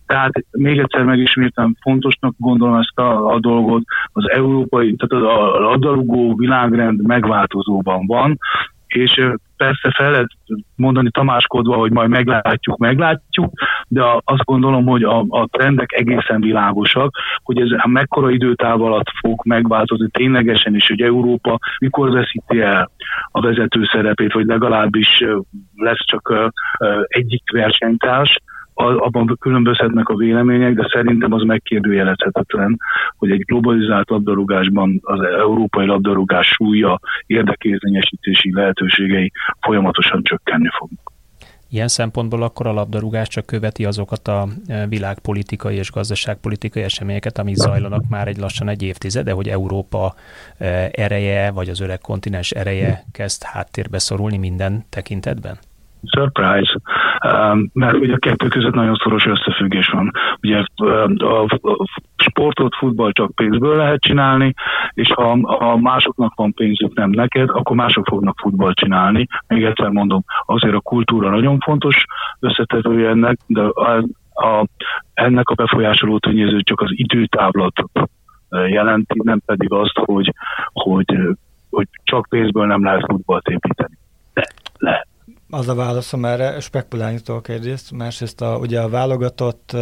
[0.07, 5.61] tehát még egyszer megismétem, fontosnak gondolom ezt a, a dolgot, az európai, tehát az a
[5.61, 8.38] labdarúgó világrend megváltozóban van,
[8.92, 9.20] és
[9.57, 10.31] persze fel lehet
[10.76, 13.52] mondani tamáskodva, hogy majd meglátjuk, meglátjuk,
[13.88, 19.11] de azt gondolom, hogy a, a trendek egészen világosak, hogy ez a mekkora időtáv alatt
[19.20, 22.90] fog megváltozni ténylegesen is, hogy Európa mikor veszíti el
[23.31, 25.24] a vezető szerepét, vagy legalábbis
[25.74, 26.52] lesz csak
[27.07, 28.38] egyik versenytárs,
[28.74, 32.78] abban különbözhetnek a vélemények, de szerintem az megkérdőjelezhetetlen,
[33.16, 41.12] hogy egy globalizált labdarúgásban az európai labdarúgás súlya, érdekérzényesítési lehetőségei folyamatosan csökkenni fognak.
[41.72, 47.54] Ilyen szempontból akkor a labdarúgás csak követi azokat a e, világpolitikai és gazdaságpolitikai eseményeket, amik
[47.54, 50.14] zajlanak már egy lassan egy évtizede, hogy Európa
[50.58, 55.58] e, ereje, vagy az öreg kontinens ereje kezd háttérbe szorulni minden tekintetben?
[56.06, 56.80] Surprise,
[57.24, 60.10] um, mert ugye a kettő között nagyon szoros összefüggés van.
[60.42, 61.58] Ugye um, a
[62.16, 64.54] sportot, futball csak pénzből lehet csinálni,
[64.92, 69.26] és ha, ha másoknak van pénzük, nem neked, akkor mások fognak futballt csinálni.
[69.46, 72.04] Még egyszer mondom, azért a kultúra nagyon fontos
[72.40, 73.96] összetevője ennek, de a,
[74.34, 74.66] a,
[75.14, 77.90] ennek a befolyásoló tényező csak az időtávlatot
[78.66, 80.32] jelenti, nem pedig azt, hogy,
[80.72, 81.18] hogy,
[81.70, 83.98] hogy csak pénzből nem lehet futballt építeni.
[84.34, 84.46] De
[84.78, 85.06] lehet.
[85.54, 89.76] Az a válaszom erre, spekulálni tudok egyrészt, másrészt a, ugye a válogatott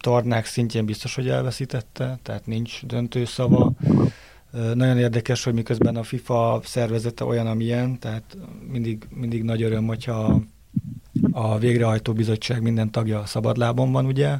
[0.00, 3.72] tornák szintjén biztos, hogy elveszítette, tehát nincs döntő szava.
[4.74, 8.36] Nagyon érdekes, hogy miközben a FIFA szervezete olyan, amilyen, tehát
[8.70, 10.40] mindig, mindig nagy öröm, hogyha
[11.32, 14.38] a végrehajtó bizottság minden tagja szabadlábon van, ugye.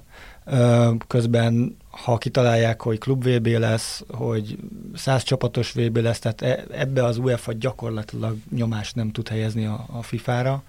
[1.07, 4.59] Közben, ha kitalálják, hogy klub VB lesz, hogy
[4.95, 9.87] száz csapatos VB lesz, tehát e, ebbe az UEFA gyakorlatilag nyomást nem tud helyezni a,
[9.93, 10.63] a FIFA-ra.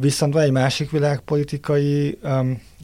[0.00, 2.18] Viszont van egy másik világpolitikai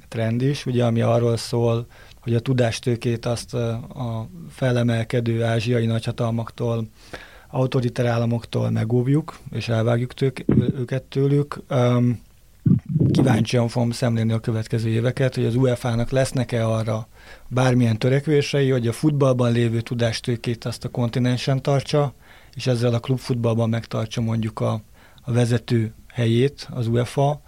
[0.09, 1.87] trend is, ugye, ami arról szól,
[2.21, 6.89] hogy a tudástőkét azt a felemelkedő ázsiai nagyhatalmaktól,
[7.51, 10.45] autoritár államoktól megóvjuk, és elvágjuk tők,
[10.79, 11.61] őket tőlük.
[13.11, 17.09] Kíváncsian fogom szemlélni a következő éveket, hogy az UEFA-nak lesznek-e arra
[17.49, 22.15] bármilyen törekvései, hogy a futballban lévő tudástőkét azt a kontinensen tartsa,
[22.55, 24.83] és ezzel a klubfutballban megtartsa mondjuk a,
[25.23, 27.41] a vezető helyét az UEFA.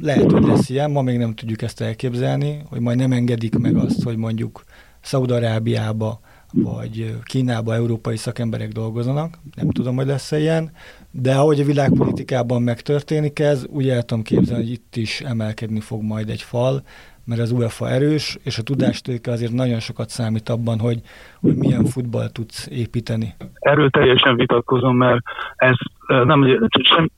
[0.00, 3.76] Lehet, hogy lesz ilyen, ma még nem tudjuk ezt elképzelni, hogy majd nem engedik meg
[3.76, 4.64] azt, hogy mondjuk
[5.00, 6.20] Szaudarábiába
[6.62, 10.70] vagy Kínába európai szakemberek dolgozanak, nem tudom, hogy lesz-e ilyen,
[11.10, 16.02] de ahogy a világpolitikában megtörténik ez, úgy el tudom képzelni, hogy itt is emelkedni fog
[16.02, 16.82] majd egy fal,
[17.24, 21.00] mert az UEFA erős, és a tudástőke azért nagyon sokat számít abban, hogy,
[21.40, 23.34] hogy milyen futball tudsz építeni.
[23.58, 25.22] Erről teljesen vitatkozom, mert
[25.56, 25.74] ez
[26.06, 27.10] nem, sem,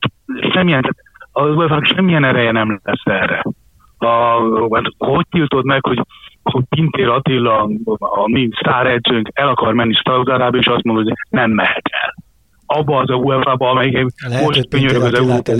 [0.53, 0.95] semmilyen,
[1.31, 3.43] az UEFA semmilyen ereje nem lesz erre.
[3.99, 4.39] A,
[4.97, 6.05] hogy tiltod meg, hogy
[6.43, 11.51] hogy Pintér Attila, a mi sztáredzőnk el akar menni Szaudarába, és azt mondja, hogy nem
[11.51, 12.15] mehet el.
[12.65, 14.05] Abba az a UEFA-ba, amelyik
[14.43, 15.51] most könyörög az Európa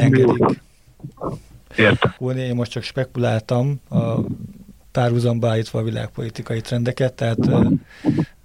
[1.77, 2.11] Értem.
[2.37, 3.95] Én most csak spekuláltam a
[4.91, 7.37] párhuzamba állítva a világpolitikai trendeket, tehát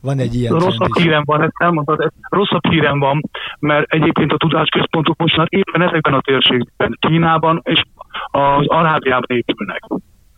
[0.04, 3.20] van egy ilyen Rosszabb hírem van, ezt elmondtad, rosszabb hírem van,
[3.58, 7.82] mert egyébként a tudásközpontok most már éppen ezekben a térségben, Kínában és
[8.30, 9.82] az Arábiában épülnek.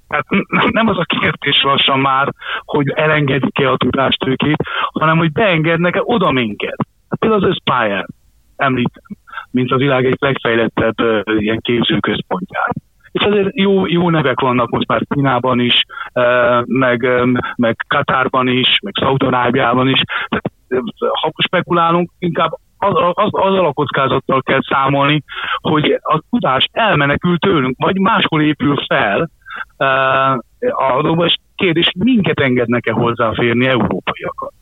[0.09, 0.25] Hát
[0.71, 2.33] nem az a kérdés lassan már,
[2.65, 6.87] hogy elengedik-e a tudástőkét, hanem hogy beengednek-e oda minket.
[7.09, 8.07] Hát például az összpályán
[8.57, 9.05] említem,
[9.51, 12.75] mint a világ egy legfejlettebb uh, ilyen képzőközpontját.
[13.17, 18.49] És azért jó, jó nevek vannak most már Kínában is, uh, meg, um, meg Katárban
[18.49, 20.03] is, meg Szaudarábiában is.
[21.21, 25.23] Ha spekulálunk, inkább az, az, azzal a kockázattal kell számolni,
[25.61, 29.31] hogy a tudás elmenekül tőlünk, vagy máshol épül fel,
[30.59, 34.53] a és kérdés, minket engednek-e hozzáférni európaiakat?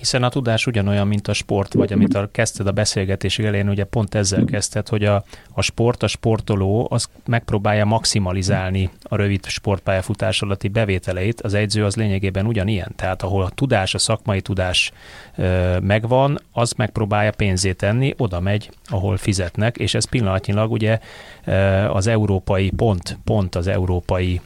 [0.00, 3.84] Hiszen a tudás ugyanolyan, mint a sport, vagy amit a, kezdted a beszélgetés elején, ugye
[3.84, 10.42] pont ezzel kezdted, hogy a, a sport, a sportoló, az megpróbálja maximalizálni a rövid sportpályafutás
[10.42, 12.92] alatti bevételeit, az egyző az lényegében ugyanilyen.
[12.96, 14.92] Tehát ahol a tudás, a szakmai tudás
[15.36, 20.98] ö, megvan, az megpróbálja pénzét tenni, oda megy, ahol fizetnek, és ez pillanatnyilag ugye
[21.44, 21.52] ö,
[21.92, 24.40] az európai pont, pont az európai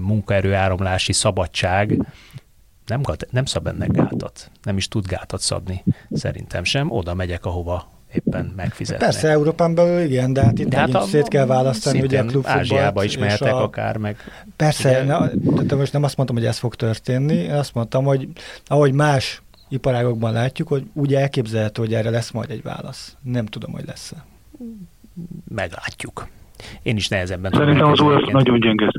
[0.00, 1.98] munkaerő áramlási szabadság
[2.90, 6.90] nem, nem szab ennek gátat, nem is tud gátat szabni, szerintem sem.
[6.90, 9.08] Oda megyek, ahova éppen megfizetnek.
[9.08, 12.24] Persze, Európán belül igen, de hát itt de hát a, szét kell választani, ugye a
[12.24, 12.58] klubfutballt.
[12.58, 14.16] Ázsiába is mehetek a, akár, meg...
[14.56, 15.28] Persze, na,
[15.62, 18.28] de most nem azt mondtam, hogy ez fog történni, én azt mondtam, hogy
[18.66, 23.16] ahogy más iparágokban látjuk, hogy úgy elképzelhető, hogy erre lesz majd egy válasz.
[23.22, 24.24] Nem tudom, hogy lesz-e.
[25.48, 26.28] Meglátjuk.
[26.82, 28.90] Én is nehezebben Szerintem az UEFA nagyon gyenge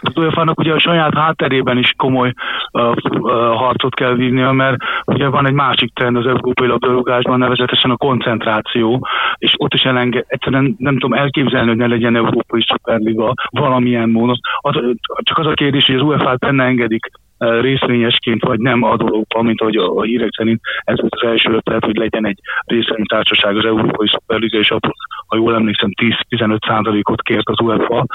[0.00, 2.32] az uefa ugye a saját hátterében is komoly
[2.72, 7.90] uh, uh, harcot kell vívnia, mert ugye van egy másik trend az európai labdarúgásban, nevezetesen
[7.90, 13.32] a koncentráció, és ott is elenge, egyszerűen nem tudom elképzelni, hogy ne legyen európai szuperliga
[13.50, 14.36] valamilyen módon.
[14.60, 14.74] Az,
[15.22, 19.76] csak az a kérdés, hogy az UEFA-t benne engedik részvényesként, vagy nem adópa, mint ahogy
[19.76, 24.58] a hírek szerint ez volt az első ötlet, hogy legyen egy részvénytársaság az Európai Szuperliga,
[24.58, 24.94] és abból,
[25.26, 25.90] ha jól emlékszem,
[26.28, 28.06] 10-15 százalékot kért az UEFA.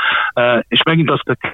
[0.68, 1.52] És megint azt kell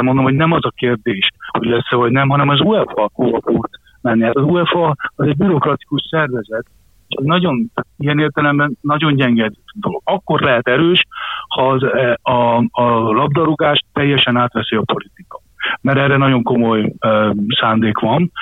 [0.00, 3.68] mondom, hogy nem az a kérdés, hogy lesz-e vagy nem, hanem az UEFA hova fog
[4.00, 4.22] menni.
[4.22, 6.66] Hát az UEFA az egy bürokratikus szervezet,
[7.08, 10.00] és nagyon, ilyen értelemben nagyon gyenge dolog.
[10.04, 11.06] Akkor lehet erős,
[11.48, 11.82] ha az,
[12.22, 15.40] a, a labdarúgást teljesen átveszi a politika
[15.80, 18.32] mert erre nagyon komoly uh, szándék van.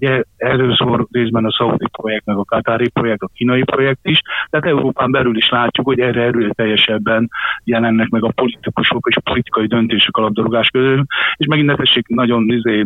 [0.00, 0.76] Ugye erről
[1.10, 4.20] részben a szaudi projekt, meg a katári projekt, a kínai projekt is,
[4.50, 7.30] tehát Európán belül is látjuk, hogy erre erőteljesebben
[7.64, 11.04] jelennek meg a politikusok és a politikai döntések a labdarúgás közül,
[11.36, 12.84] és megint ne tessék nagyon, izé,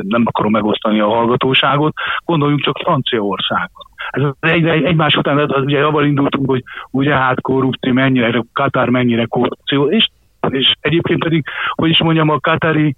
[0.00, 1.94] nem akarom megosztani a hallgatóságot,
[2.24, 3.86] gondoljunk csak Franciaországra.
[4.10, 8.88] Ez egy, egy, egymás után, az, ugye abban indultunk, hogy ugye hát korrupció mennyire, Katár
[8.88, 10.08] mennyire korrupció, és
[10.50, 12.96] és egyébként pedig, hogy is mondjam, a Katari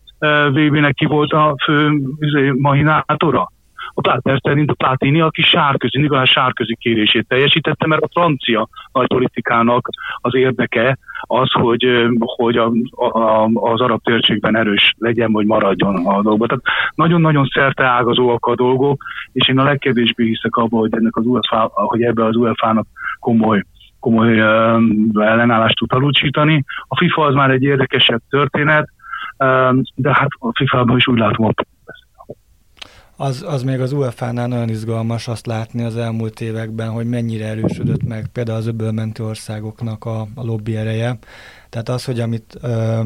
[0.51, 3.49] VB-nek ki volt a fő izé, mahinátora?
[3.95, 9.89] A Pláter szerint a Platini, aki sárközi, Nikolás sárközi kérését teljesítette, mert a francia nagypolitikának
[10.21, 11.87] az érdeke az, hogy,
[12.19, 16.47] hogy a, a, az arab térségben erős legyen, vagy maradjon a dolgok.
[16.47, 16.65] Tehát
[16.95, 19.03] nagyon-nagyon szerte ágazóak a dolgok,
[19.33, 22.87] és én a legkevésbé hiszek abban, hogy ennek az UEFA, hogy ebbe az UEFA-nak
[23.19, 23.63] komoly
[23.99, 24.39] komoly
[25.15, 26.65] ellenállást tud alulcsítani.
[26.89, 28.89] A FIFA az már egy érdekesebb történet,
[29.95, 31.53] de hát a FIFA-ban is úgy látom
[33.21, 38.03] az, az még az UEFA-nál nagyon izgalmas azt látni az elmúlt években, hogy mennyire erősödött
[38.03, 41.19] meg például az öbölmenti országoknak a, a lobby ereje.
[41.69, 43.01] Tehát az, hogy amit, ö,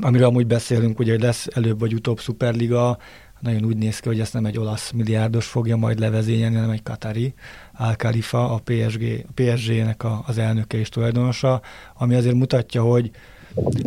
[0.00, 2.98] amiről amúgy beszélünk, ugye, hogy lesz előbb vagy utóbb szuperliga,
[3.40, 6.82] nagyon úgy néz ki, hogy ezt nem egy olasz milliárdos fogja majd levezényelni, hanem egy
[6.82, 7.34] katari,
[7.72, 7.96] Al
[8.30, 11.60] a PSG, a PSG-nek a, az elnöke és tulajdonosa,
[11.94, 13.10] ami azért mutatja, hogy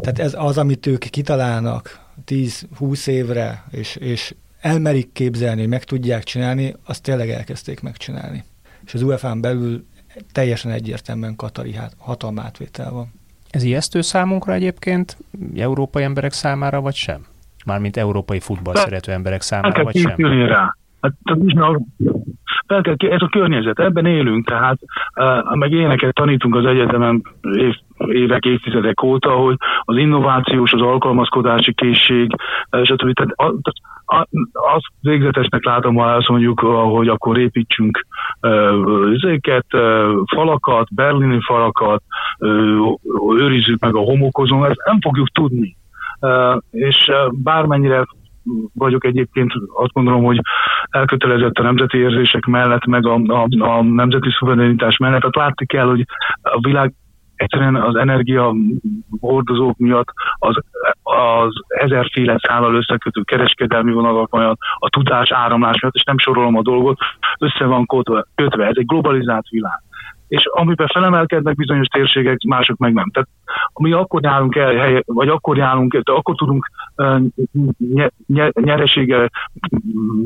[0.01, 6.23] tehát ez az, amit ők kitalálnak 10-20 évre, és, és elmerik képzelni, hogy meg tudják
[6.23, 8.43] csinálni, azt tényleg elkezdték megcsinálni.
[8.85, 9.85] És az UEFA-n belül
[10.31, 13.07] teljesen egyértelműen katari hát, hatalmátvétel van.
[13.49, 15.17] Ez ijesztő számunkra egyébként,
[15.55, 17.25] európai emberek számára, vagy sem?
[17.65, 20.15] Mármint európai futball szerető emberek számára, vagy sem?
[20.45, 20.75] Rá.
[21.01, 21.13] Hát,
[22.67, 24.79] fel kell, ez a környezet, ebben élünk, tehát
[25.15, 27.75] uh, meg éneket tanítunk az egyetemen év,
[28.05, 32.35] évek, évtizedek óta, hogy az innovációs, az alkalmazkodási készség,
[32.83, 33.13] stb.
[33.13, 33.31] Tehát
[34.05, 34.27] a,
[34.75, 38.05] azt végzetesnek látom, ha azt mondjuk, hogy akkor építsünk
[39.13, 42.03] ezeket, uh, falakat, berlini falakat,
[43.37, 45.75] őrizzük meg a homokozón, ezt nem fogjuk tudni.
[46.71, 48.05] És bármennyire
[48.73, 50.41] vagyok egyébként, azt gondolom, hogy
[50.89, 55.19] elkötelezett a nemzeti érzések mellett, meg a, a, a nemzeti szuverenitás mellett.
[55.19, 56.05] Tehát látni kell, hogy
[56.41, 56.93] a világ
[57.37, 58.53] egyszerűen az energia
[59.19, 60.07] hordozók miatt
[60.37, 60.57] az,
[61.03, 66.61] az ezerféle szállal összekötő kereskedelmi vonalak miatt, a tudás áramlás miatt, és nem sorolom a
[66.61, 66.97] dolgot,
[67.39, 67.85] össze van
[68.35, 68.65] kötve.
[68.65, 69.81] Ez egy globalizált világ
[70.27, 73.09] és amiben felemelkednek bizonyos térségek, mások meg nem.
[73.11, 73.29] Tehát
[73.73, 76.71] mi akkor járunk el, vagy akkor járunk, de akkor tudunk
[77.77, 79.29] nye, nye, nyeresége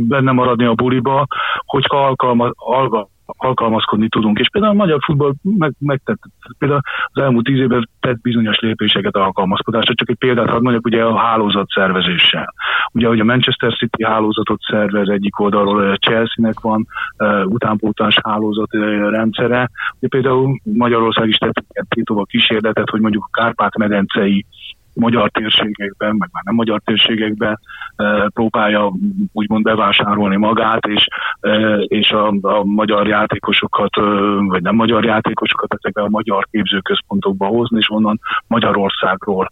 [0.08, 1.28] benne maradni a buliba,
[1.66, 3.08] hogyha alkalma, alga,
[3.38, 4.40] alkalmazkodni tudunk.
[4.40, 6.20] És például a magyar futball meg, megtett,
[6.58, 9.94] például az elmúlt tíz évben tett bizonyos lépéseket alkalmazkodásra.
[9.94, 12.54] Csak egy példát hadd mondjak, ugye a hálózat szervezéssel.
[12.92, 18.74] Ugye, hogy a Manchester City hálózatot szervez egyik oldalról, a Chelsea-nek van uh, utánpótlás hálózat
[18.74, 19.70] uh, rendszere.
[20.00, 24.46] Ugye például Magyarország is tett két kísérletet, hogy mondjuk a Kárpát-medencei
[24.94, 27.60] magyar térségekben, meg már nem magyar térségekben
[28.28, 28.92] próbálja
[29.32, 31.08] úgymond bevásárolni magát, és,
[31.88, 33.96] és a, a magyar játékosokat,
[34.48, 39.52] vagy nem magyar játékosokat ezekbe a magyar képzőközpontokba hozni, és onnan Magyarországról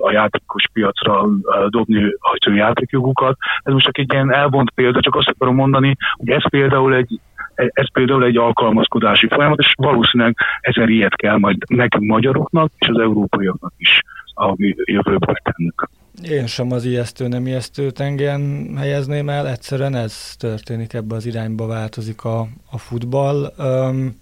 [0.00, 1.26] a játékos piacra
[1.68, 3.36] dobni a játékjogukat.
[3.62, 7.20] Ez most csak egy ilyen elvont példa, csak azt akarom mondani, hogy ez például egy
[7.54, 12.98] ez például egy alkalmazkodási folyamat, és valószínűleg ezer ilyet kell majd nekünk magyaroknak és az
[12.98, 14.02] európaiaknak is
[14.34, 15.90] a jövőben tennünk.
[16.22, 21.66] Én sem az ijesztő, nem ijesztő tengen helyezném el, egyszerűen ez történik, ebbe az irányba
[21.66, 24.18] változik a, a futball, um,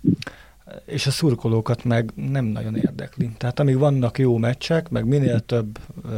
[0.86, 3.30] és a szurkolókat meg nem nagyon érdekli.
[3.38, 6.12] Tehát amíg vannak jó meccsek, meg minél több uh,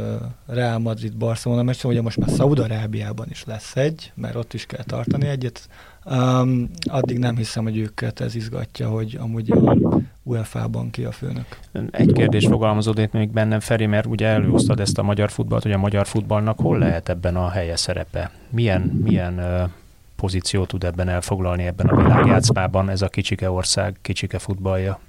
[0.45, 5.27] Real Madrid-Barcelona meccs, ugye most már Szaudarábiában is lesz egy, mert ott is kell tartani
[5.27, 5.69] egyet,
[6.11, 9.75] Um, addig nem hiszem, hogy őket ez izgatja, hogy amúgy a
[10.23, 11.45] UEFA-ban ki a főnök.
[11.91, 15.77] Egy kérdés fogalmazódott még bennem, Feri, mert ugye előhoztad ezt a magyar futballt, hogy a
[15.77, 18.31] magyar futballnak hol lehet ebben a helye szerepe?
[18.49, 19.69] Milyen, milyen uh,
[20.15, 24.99] pozíciót tud ebben elfoglalni ebben a világjátszmában ez a kicsike ország, kicsike futballja?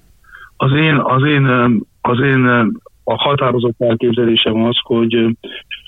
[0.57, 1.47] Az én, az én,
[2.01, 2.45] az én
[3.05, 5.37] a határozott elképzelésem az, hogy,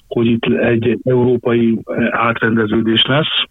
[0.07, 1.79] hogy itt egy európai
[2.11, 3.47] átrendeződés lesz,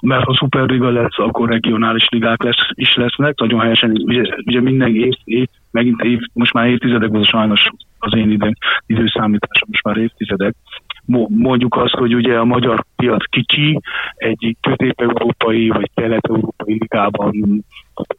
[0.00, 4.94] mert ha szuperliga lesz, akkor regionális ligák lesz, is lesznek, nagyon helyesen, ugye, ugye minden
[4.94, 7.68] év, év, megint év, most már évtizedek, az sajnos
[7.98, 8.52] az én idő,
[8.86, 10.54] időszámításom most már évtizedek,
[11.28, 13.80] mondjuk azt, hogy ugye a magyar piac kicsi,
[14.14, 17.64] egy közép-európai vagy kelet-európai ligában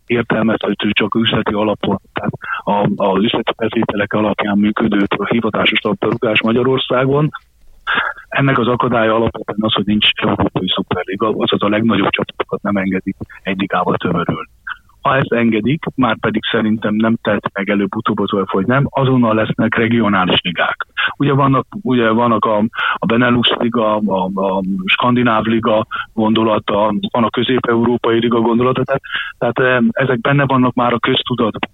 [0.05, 2.31] értelmezhető csak üzleti alapon, tehát
[2.63, 7.29] a, a üzleti bevételek alapján működő hivatásos labdarúgás Magyarországon,
[8.27, 13.15] Ennek az akadálya alapvetően az, hogy nincs Európai Szuperliga, azaz a legnagyobb csapatokat nem engedik
[13.43, 14.49] egy ligába tömörülni.
[15.01, 19.75] Ha ezt engedik, már pedig szerintem nem tett meg előbb-utóbb az hogy nem, azonnal lesznek
[19.75, 20.87] regionális ligák.
[21.17, 22.57] Ugye vannak, ugye vannak a,
[22.93, 29.01] a Benelux Liga, a, a Skandináv Liga gondolata, van a Közép-Európai Liga gondolata, tehát,
[29.37, 31.69] tehát ezek benne vannak már a köztudatban.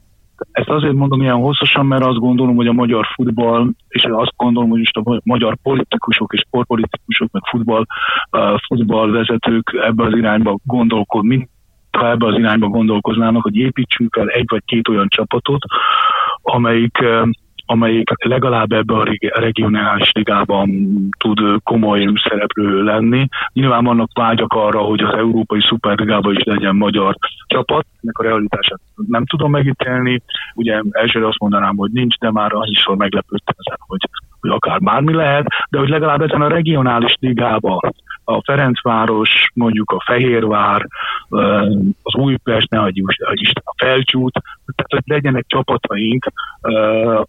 [0.51, 4.69] Ezt azért mondom ilyen hosszasan, mert azt gondolom, hogy a magyar futball, és azt gondolom,
[4.69, 7.85] hogy most a magyar politikusok és sportpolitikusok, meg futball,
[8.67, 11.49] futballvezetők ebbe az irányba gondolkodnak,
[11.91, 15.63] ha ebbe az irányba gondolkoznának, hogy építsünk fel egy vagy két olyan csapatot,
[16.41, 16.97] amelyik
[17.71, 19.07] amelyik legalább ebbe a
[19.39, 20.69] regionális ligában
[21.17, 23.27] tud komoly szereplő lenni.
[23.53, 27.15] Nyilván vannak vágyak arra, hogy az Európai Szuperligában is legyen magyar
[27.47, 30.21] csapat, ennek a realitását nem tudom megítélni.
[30.53, 34.09] Ugye elsőre azt mondanám, hogy nincs, de már annyiszor meglepődtem ezen, hogy,
[34.41, 40.03] hogy akár bármi lehet, de hogy legalább ezen a regionális ligában a Ferencváros, mondjuk a
[40.05, 40.87] Fehérvár,
[42.03, 42.87] az Újpest, ne
[43.33, 44.33] Isten a Felcsút,
[44.75, 46.31] tehát hogy legyenek csapataink,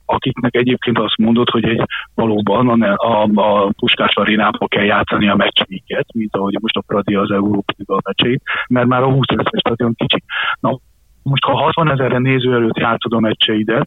[0.04, 1.82] akiknek egyébként azt mondod, hogy egy
[2.14, 7.14] valóban a, a, a Puskás arénába kell játszani a meccseiket, mint ahogy most a Pradi
[7.14, 10.22] az Európai Liga meccseit, mert már a 20 ezer stadion kicsi.
[10.60, 10.78] Na,
[11.22, 13.86] most ha 60 ezerre néző előtt játszod a meccseidet,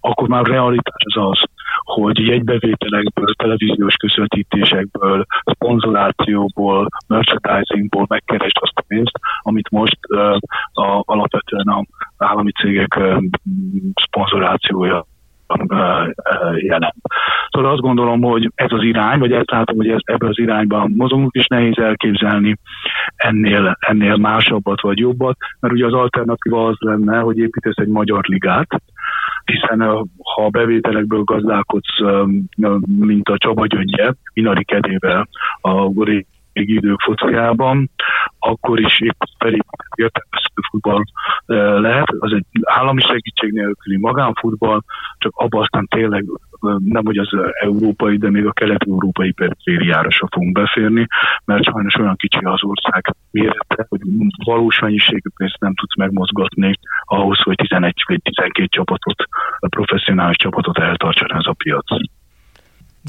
[0.00, 1.42] akkor már realitás az az,
[1.84, 10.36] hogy jegybevételekből, televíziós közvetítésekből, szponzorációból, merchandisingból megkeresd azt a pénzt, amit most uh,
[10.72, 11.84] a, alapvetően a
[12.16, 13.22] állami cégek uh,
[13.94, 15.06] szponzorációja
[16.56, 16.94] jelent.
[17.50, 20.92] Szóval azt gondolom, hogy ez az irány, vagy ezt látom, hogy ez, ebben az irányban
[20.96, 22.56] mozogunk, és nehéz elképzelni
[23.16, 28.24] ennél, ennél másabbat vagy jobbat, mert ugye az alternatíva az lenne, hogy építesz egy magyar
[28.26, 28.82] ligát,
[29.44, 29.80] hiszen
[30.22, 31.98] ha a bevételekből gazdálkodsz,
[32.86, 35.28] mint a Csaba Gyöngye, Minari kedével
[35.60, 37.90] a régi idők fociában,
[38.38, 41.02] akkor is épp felépített értelmezhető futball
[41.80, 42.10] lehet.
[42.18, 44.80] Az egy állami segítség nélküli magánfutball,
[45.18, 46.24] csak abban aztán tényleg
[46.84, 47.28] nem hogy az
[47.60, 51.06] európai, de még a kelet-európai perifériára se fogunk beférni,
[51.44, 54.00] mert sajnos olyan kicsi az ország mérete, hogy
[54.44, 59.24] valós mennyiségű pénzt nem tudsz megmozgatni ahhoz, hogy 11 vagy 12 csapatot,
[59.58, 61.86] a professzionális csapatot eltartson ez a piac.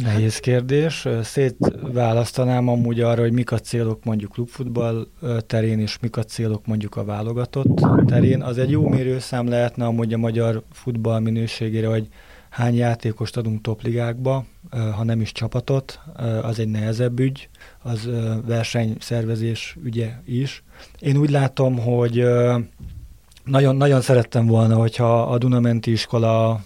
[0.04, 1.08] Nehéz kérdés.
[1.24, 5.08] Szétválasztanám amúgy arra, hogy mik a célok mondjuk klubfutball
[5.48, 8.41] terén, és mik a célok mondjuk a válogatott terén.
[8.41, 12.08] Az egy jó mérőszám lehetne amúgy a magyar futball minőségére, hogy
[12.50, 14.46] hány játékost adunk topligákba,
[14.96, 16.00] ha nem is csapatot,
[16.41, 17.50] az egy nehezebb ügy,
[17.84, 18.10] az
[18.46, 20.64] versenyszervezés ügye is.
[21.00, 22.26] Én úgy látom, hogy
[23.46, 26.62] nagyon, nagyon szerettem volna, hogyha a Dunamenti iskola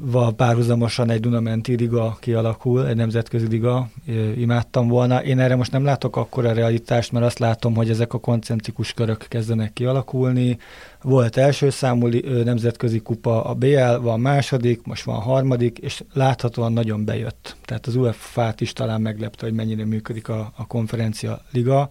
[0.00, 3.88] val párhuzamosan egy Dunamenti liga kialakul, egy nemzetközi liga,
[4.36, 5.24] imádtam volna.
[5.24, 9.26] Én erre most nem látok akkora realitást, mert azt látom, hogy ezek a koncentrikus körök
[9.28, 10.58] kezdenek kialakulni.
[11.02, 12.06] Volt első számú
[12.44, 17.56] nemzetközi kupa, a BL van második, most van harmadik, és láthatóan nagyon bejött.
[17.64, 21.90] Tehát az UEFA-t is talán meglepte, hogy mennyire működik a, a konferencia liga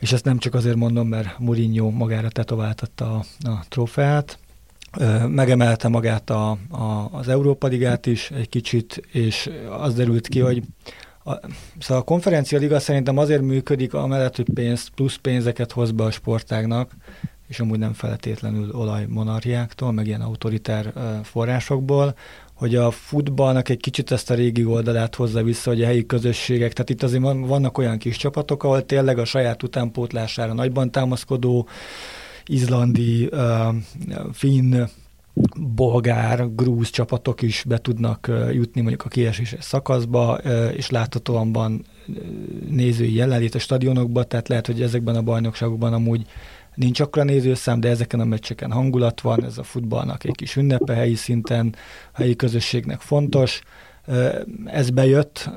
[0.00, 4.38] és ezt nem csak azért mondom, mert Mourinho magára tetováltatta a, a trófeát,
[5.28, 10.62] megemelte magát a, a, az Európa Ligát is egy kicsit, és az derült ki, hogy
[11.24, 11.34] a,
[11.78, 16.10] szóval a konferencia liga szerintem azért működik, amellett, hogy pénzt, plusz pénzeket hoz be a
[16.10, 16.90] sportágnak,
[17.48, 20.92] és amúgy nem feltétlenül olajmonarchiáktól, meg ilyen autoritár
[21.22, 22.14] forrásokból,
[22.60, 26.72] hogy a futballnak egy kicsit ezt a régi oldalát hozza vissza, hogy a helyi közösségek,
[26.72, 31.68] tehát itt azért vannak olyan kis csapatok, ahol tényleg a saját utánpótlására nagyban támaszkodó
[32.46, 33.28] izlandi,
[34.32, 34.84] finn,
[35.74, 40.36] bolgár, grúz csapatok is be tudnak jutni mondjuk a kieséses szakaszba,
[40.76, 41.84] és láthatóan van
[42.68, 46.26] nézői jelenlét a stadionokban, tehát lehet, hogy ezekben a bajnokságokban amúgy
[46.74, 50.94] nincs akkora nézőszám, de ezeken a meccseken hangulat van, ez a futballnak egy kis ünnepe
[50.94, 51.74] helyi szinten,
[52.12, 53.60] helyi közösségnek fontos.
[54.64, 55.50] Ez bejött,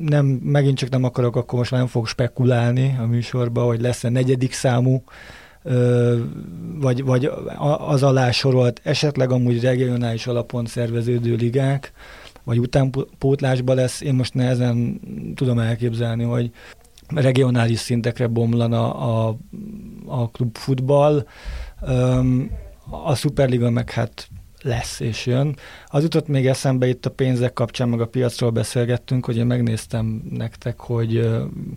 [0.00, 4.08] nem, megint csak nem akarok, akkor most már nem fogok spekulálni a műsorba, hogy lesz-e
[4.08, 5.02] negyedik számú,
[6.80, 7.30] vagy, vagy
[7.78, 11.92] az alá sorolt, esetleg amúgy regionális alapon szerveződő ligák,
[12.44, 14.00] vagy utánpótlásba lesz.
[14.00, 15.00] Én most nehezen
[15.34, 16.50] tudom elképzelni, hogy
[17.08, 19.36] regionális szintekre bomlana a,
[20.10, 21.26] a klubfutball.
[22.90, 24.28] A Superliga meg hát
[24.62, 25.56] lesz és jön.
[25.86, 30.22] Az jutott még eszembe itt a pénzek kapcsán, meg a piacról beszélgettünk, hogy én megnéztem
[30.30, 31.28] nektek, hogy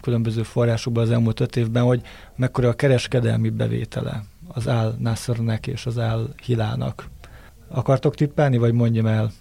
[0.02, 2.02] különböző forrásokban az elmúlt öt évben, hogy
[2.36, 7.10] mekkora a kereskedelmi bevétele az Al Nassernek és az Al Hilának.
[7.68, 9.32] Akartok tippelni, vagy mondjam el?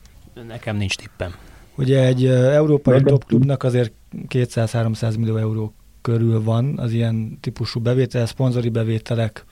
[0.48, 1.34] Nekem nincs tippem.
[1.76, 3.92] Ugye egy európai top klubnak azért
[4.28, 9.44] 200-300 millió euró körül van az ilyen típusú bevétel, szponzori bevételek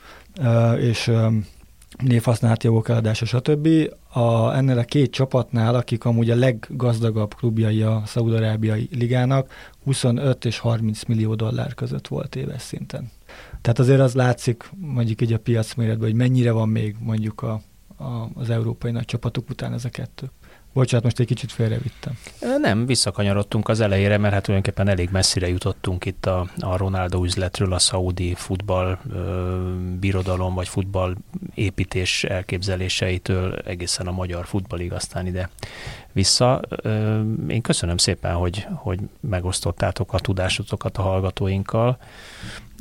[0.78, 1.12] és
[1.98, 3.68] névhasznált jogok eladása, stb.
[4.12, 9.50] A, ennél a két csapatnál, akik amúgy a leggazdagabb klubjai a Szaúd-Arábiai ligának,
[9.84, 13.10] 25 és 30 millió dollár között volt éves szinten.
[13.60, 17.60] Tehát azért az látszik mondjuk így a piac méretben, hogy mennyire van még mondjuk a,
[17.96, 20.30] a, az európai nagy csapatok után ez a kettő.
[20.72, 22.18] Bocsánat, most egy kicsit félrevittem.
[22.60, 27.72] Nem, visszakanyarodtunk az elejére, mert hát tulajdonképpen elég messzire jutottunk itt a, a Ronaldo üzletről,
[27.72, 31.14] a szaudi futball ö, birodalom, vagy futball
[31.54, 35.50] építés elképzeléseitől egészen a magyar futballig aztán ide
[36.12, 36.60] vissza.
[36.68, 41.98] Ö, én köszönöm szépen, hogy, hogy megosztottátok a tudásotokat a hallgatóinkkal,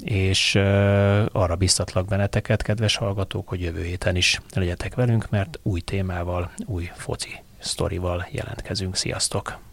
[0.04, 5.80] és ö, arra biztatlak benneteket, kedves hallgatók, hogy jövő héten is legyetek velünk, mert új
[5.80, 8.96] témával, új foci sztorival jelentkezünk.
[8.96, 9.60] Sziasztok!